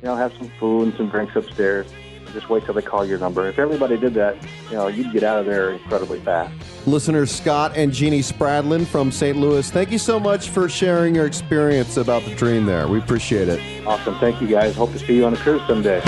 you 0.00 0.06
know, 0.06 0.16
have 0.16 0.32
some 0.38 0.50
food 0.58 0.84
and 0.88 0.94
some 0.96 1.10
drinks 1.10 1.36
upstairs. 1.36 1.86
And 2.32 2.40
Just 2.40 2.50
wait 2.50 2.64
till 2.64 2.74
they 2.74 2.82
call 2.82 3.04
your 3.04 3.18
number. 3.18 3.48
If 3.48 3.58
everybody 3.58 3.96
did 3.96 4.14
that, 4.14 4.36
you 4.70 4.76
know, 4.76 4.88
you'd 4.88 5.12
get 5.12 5.22
out 5.22 5.38
of 5.38 5.46
there 5.46 5.70
incredibly 5.70 6.20
fast. 6.20 6.54
Listeners 6.86 7.30
Scott 7.30 7.76
and 7.76 7.92
Jeannie 7.92 8.20
Spradlin 8.20 8.86
from 8.86 9.12
St. 9.12 9.36
Louis, 9.36 9.70
thank 9.70 9.90
you 9.90 9.98
so 9.98 10.18
much 10.18 10.48
for 10.48 10.68
sharing 10.68 11.14
your 11.14 11.26
experience 11.26 11.96
about 11.96 12.24
the 12.24 12.34
dream 12.34 12.66
there. 12.66 12.88
We 12.88 12.98
appreciate 12.98 13.48
it. 13.48 13.86
Awesome. 13.86 14.18
Thank 14.18 14.40
you 14.40 14.48
guys. 14.48 14.74
Hope 14.74 14.92
to 14.92 14.98
see 14.98 15.16
you 15.16 15.26
on 15.26 15.34
a 15.34 15.36
cruise 15.36 15.62
someday. 15.66 16.00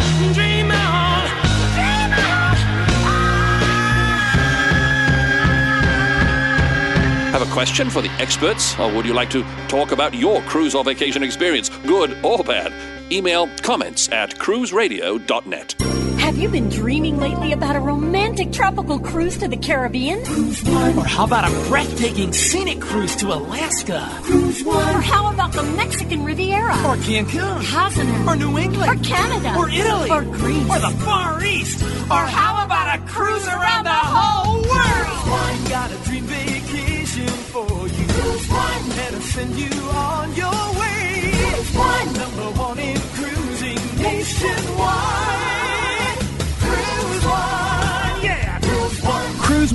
Have 7.33 7.43
a 7.43 7.53
question 7.53 7.91
for 7.91 8.01
the 8.01 8.11
experts, 8.21 8.79
or 8.79 8.93
would 8.95 9.05
you 9.05 9.13
like 9.13 9.29
to 9.31 9.43
talk 9.67 9.91
about 9.91 10.15
your 10.15 10.41
cruise 10.43 10.75
or 10.75 10.85
vacation 10.85 11.25
experience, 11.25 11.69
good 11.85 12.17
or 12.25 12.45
bad? 12.45 12.73
Email 13.13 13.49
comments 13.59 14.09
at 14.13 14.31
cruiseradio.net. 14.39 15.75
Have 16.35 16.43
you 16.43 16.49
been 16.49 16.69
dreaming 16.69 17.21
lately 17.21 17.53
about 17.53 17.77
a 17.77 17.79
romantic 17.79 18.51
tropical 18.51 18.99
cruise 18.99 19.39
to 19.39 19.47
the 19.47 19.57
Caribbean? 19.57 20.19
Or 20.99 21.05
how 21.05 21.27
about 21.27 21.49
a 21.49 21.69
breathtaking 21.69 22.33
scenic 22.33 22.81
cruise 22.81 23.15
to 23.17 23.33
Alaska? 23.33 24.03
Or 24.67 25.01
how 25.01 25.33
about 25.33 25.53
the 25.53 25.63
Mexican 25.63 26.25
Riviera? 26.25 26.75
Or 26.89 26.97
Cancun? 26.97 28.27
Or 28.27 28.35
New 28.35 28.59
England? 28.59 28.91
Or 28.91 29.05
Canada? 29.05 29.55
Or 29.57 29.71
Italy? 29.71 30.11
Or 30.11 30.23
Greece? 30.23 30.69
Or 30.69 30.81
the 30.81 30.97
Far 31.05 31.45
East? 31.45 31.81
Or 32.11 32.27
how 32.27 32.65
about 32.65 32.99
a 32.99 33.03
cruise 33.07 33.47
around 33.47 33.85
the 33.85 33.91
whole 33.95 34.55
world? 34.55 35.63
We 35.63 35.71
got 35.71 35.93
a 35.93 35.97
dream 36.03 36.25
vacation 36.25 37.29
for 37.29 37.87
you. 37.87 38.07
Cruise 38.09 38.49
One. 38.49 38.89
Let 38.89 39.15
us 39.15 39.25
send 39.27 39.55
you 39.55 39.71
on 39.71 40.35
your 40.35 40.81
way. 40.81 41.31
Cruise 41.33 41.77
One. 41.77 42.13
Number 42.13 42.61
one 42.61 42.79
in 42.81 42.99
cruising 42.99 44.03
nationwide. 44.03 45.54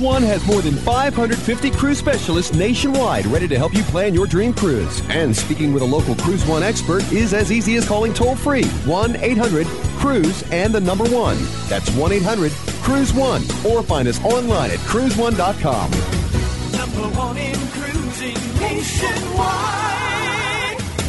Cruise 0.00 0.14
One 0.14 0.22
has 0.22 0.46
more 0.46 0.62
than 0.62 0.76
550 0.76 1.70
cruise 1.72 1.98
specialists 1.98 2.54
nationwide 2.54 3.26
ready 3.26 3.46
to 3.46 3.58
help 3.58 3.74
you 3.74 3.82
plan 3.82 4.14
your 4.14 4.26
dream 4.26 4.54
cruise. 4.54 5.02
And 5.10 5.36
speaking 5.36 5.74
with 5.74 5.82
a 5.82 5.86
local 5.86 6.14
Cruise 6.14 6.46
One 6.46 6.62
expert 6.62 7.02
is 7.12 7.34
as 7.34 7.52
easy 7.52 7.76
as 7.76 7.86
calling 7.86 8.14
toll 8.14 8.34
free 8.34 8.64
1 8.64 9.16
800 9.16 9.66
Cruise 9.98 10.42
and 10.52 10.72
the 10.72 10.80
number 10.80 11.04
one. 11.04 11.36
That's 11.68 11.90
1 11.90 12.12
800 12.12 12.50
Cruise 12.82 13.12
One. 13.12 13.42
Or 13.66 13.82
find 13.82 14.08
us 14.08 14.18
online 14.24 14.70
at 14.70 14.78
cruiseone.com. 14.78 15.90
Number 15.90 17.18
one 17.18 17.36
in 17.36 17.56
cruising 17.68 18.58
nationwide. 18.58 19.18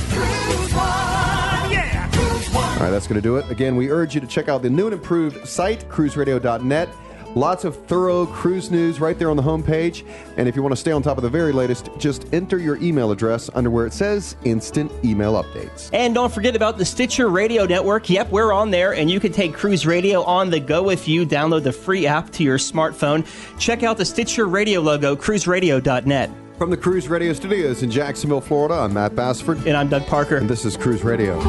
Cruise 0.10 0.74
One. 0.74 1.72
Yeah. 1.72 2.10
Cruise 2.12 2.50
One. 2.54 2.64
All 2.64 2.80
right, 2.80 2.92
that's 2.92 3.08
going 3.08 3.22
to 3.22 3.22
do 3.22 3.38
it. 3.38 3.50
Again, 3.50 3.78
we 3.78 3.90
urge 3.90 4.16
you 4.16 4.20
to 4.20 4.28
check 4.28 4.50
out 4.50 4.62
the 4.62 4.70
new 4.70 4.88
and 4.88 4.94
improved 4.94 5.48
site, 5.48 5.88
cruiseradio.net. 5.88 6.90
Lots 7.36 7.64
of 7.64 7.78
thorough 7.86 8.26
cruise 8.26 8.70
news 8.70 9.00
right 9.00 9.18
there 9.18 9.30
on 9.30 9.38
the 9.38 9.44
homepage. 9.44 10.06
And 10.36 10.50
if 10.50 10.56
you 10.56 10.62
want 10.62 10.74
to 10.74 10.78
stay 10.78 10.92
on 10.92 11.02
top 11.02 11.18
of 11.18 11.24
the 11.24 11.30
very 11.30 11.54
latest, 11.54 11.90
just 11.98 12.32
enter 12.34 12.58
your 12.58 12.76
email 12.78 13.12
address 13.12 13.50
under 13.54 13.70
where 13.70 13.86
it 13.86 13.94
says 13.94 14.36
instant 14.44 14.92
email 15.06 15.42
updates. 15.42 15.90
And 15.94 16.14
don't 16.14 16.34
forget 16.34 16.56
about 16.56 16.78
the 16.78 16.86
Stitcher 16.86 17.30
Radio 17.30 17.66
Network. 17.66 18.10
Yep, 18.10 18.32
we're 18.32 18.52
on 18.52 18.72
there, 18.72 18.94
and 18.94 19.10
you 19.10 19.20
can 19.20 19.32
take 19.32 19.54
Cruise 19.54 19.86
Radio 19.86 20.24
on 20.24 20.50
the 20.50 20.60
go 20.60 20.84
with 20.84 21.08
you. 21.08 21.26
Download 21.26 21.64
the 21.64 21.72
free 21.72 22.06
app 22.06 22.32
to 22.32 22.44
your 22.44 22.58
smartphone. 22.58 23.26
Check 23.58 23.84
out 23.84 23.98
the 23.98 24.06
Stitcher 24.06 24.48
Radio 24.48 24.82
logo, 24.82 25.16
cruiseradio.net. 25.16 26.30
From 26.58 26.70
the 26.70 26.78
Cruise 26.78 27.08
Radio 27.08 27.34
Studios 27.34 27.82
in 27.82 27.90
Jacksonville, 27.90 28.42
Florida, 28.42 28.76
I'm 28.76 28.94
Matt 28.94 29.16
Bassford. 29.16 29.66
And 29.66 29.76
I'm 29.76 29.88
Doug 29.88 30.06
Parker. 30.06 30.36
And 30.36 30.50
this 30.50 30.66
is 30.66 30.78
Cruise 30.78 31.04
Radio. 31.04 31.40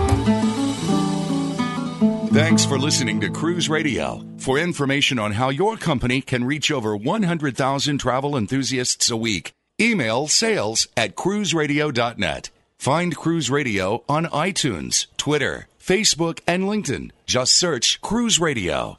Thanks 2.33 2.65
for 2.65 2.79
listening 2.79 3.21
to 3.21 3.29
Cruise 3.31 3.69
Radio. 3.69 4.25
For 4.39 4.59
information 4.59 5.19
on 5.19 5.33
how 5.33 5.51
your 5.51 5.77
company 5.77 6.23
can 6.23 6.45
reach 6.45 6.73
over 6.73 6.97
100,000 6.97 7.99
travel 7.99 8.39
enthusiasts 8.39 9.11
a 9.11 9.19
week, 9.19 9.53
email 9.79 10.29
sales 10.29 10.89
at 10.97 11.15
cruiseradio.net. 11.15 12.49
Find 12.79 13.15
Cruise 13.15 13.51
Radio 13.51 14.03
on 14.09 14.25
iTunes, 14.27 15.09
Twitter, 15.19 15.69
Facebook, 15.79 16.41
and 16.47 16.63
LinkedIn. 16.65 17.11
Just 17.27 17.55
search 17.55 18.01
Cruise 18.01 18.39
Radio. 18.41 18.99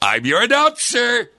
I'm 0.00 0.24
your 0.24 0.42
announcer, 0.42 1.32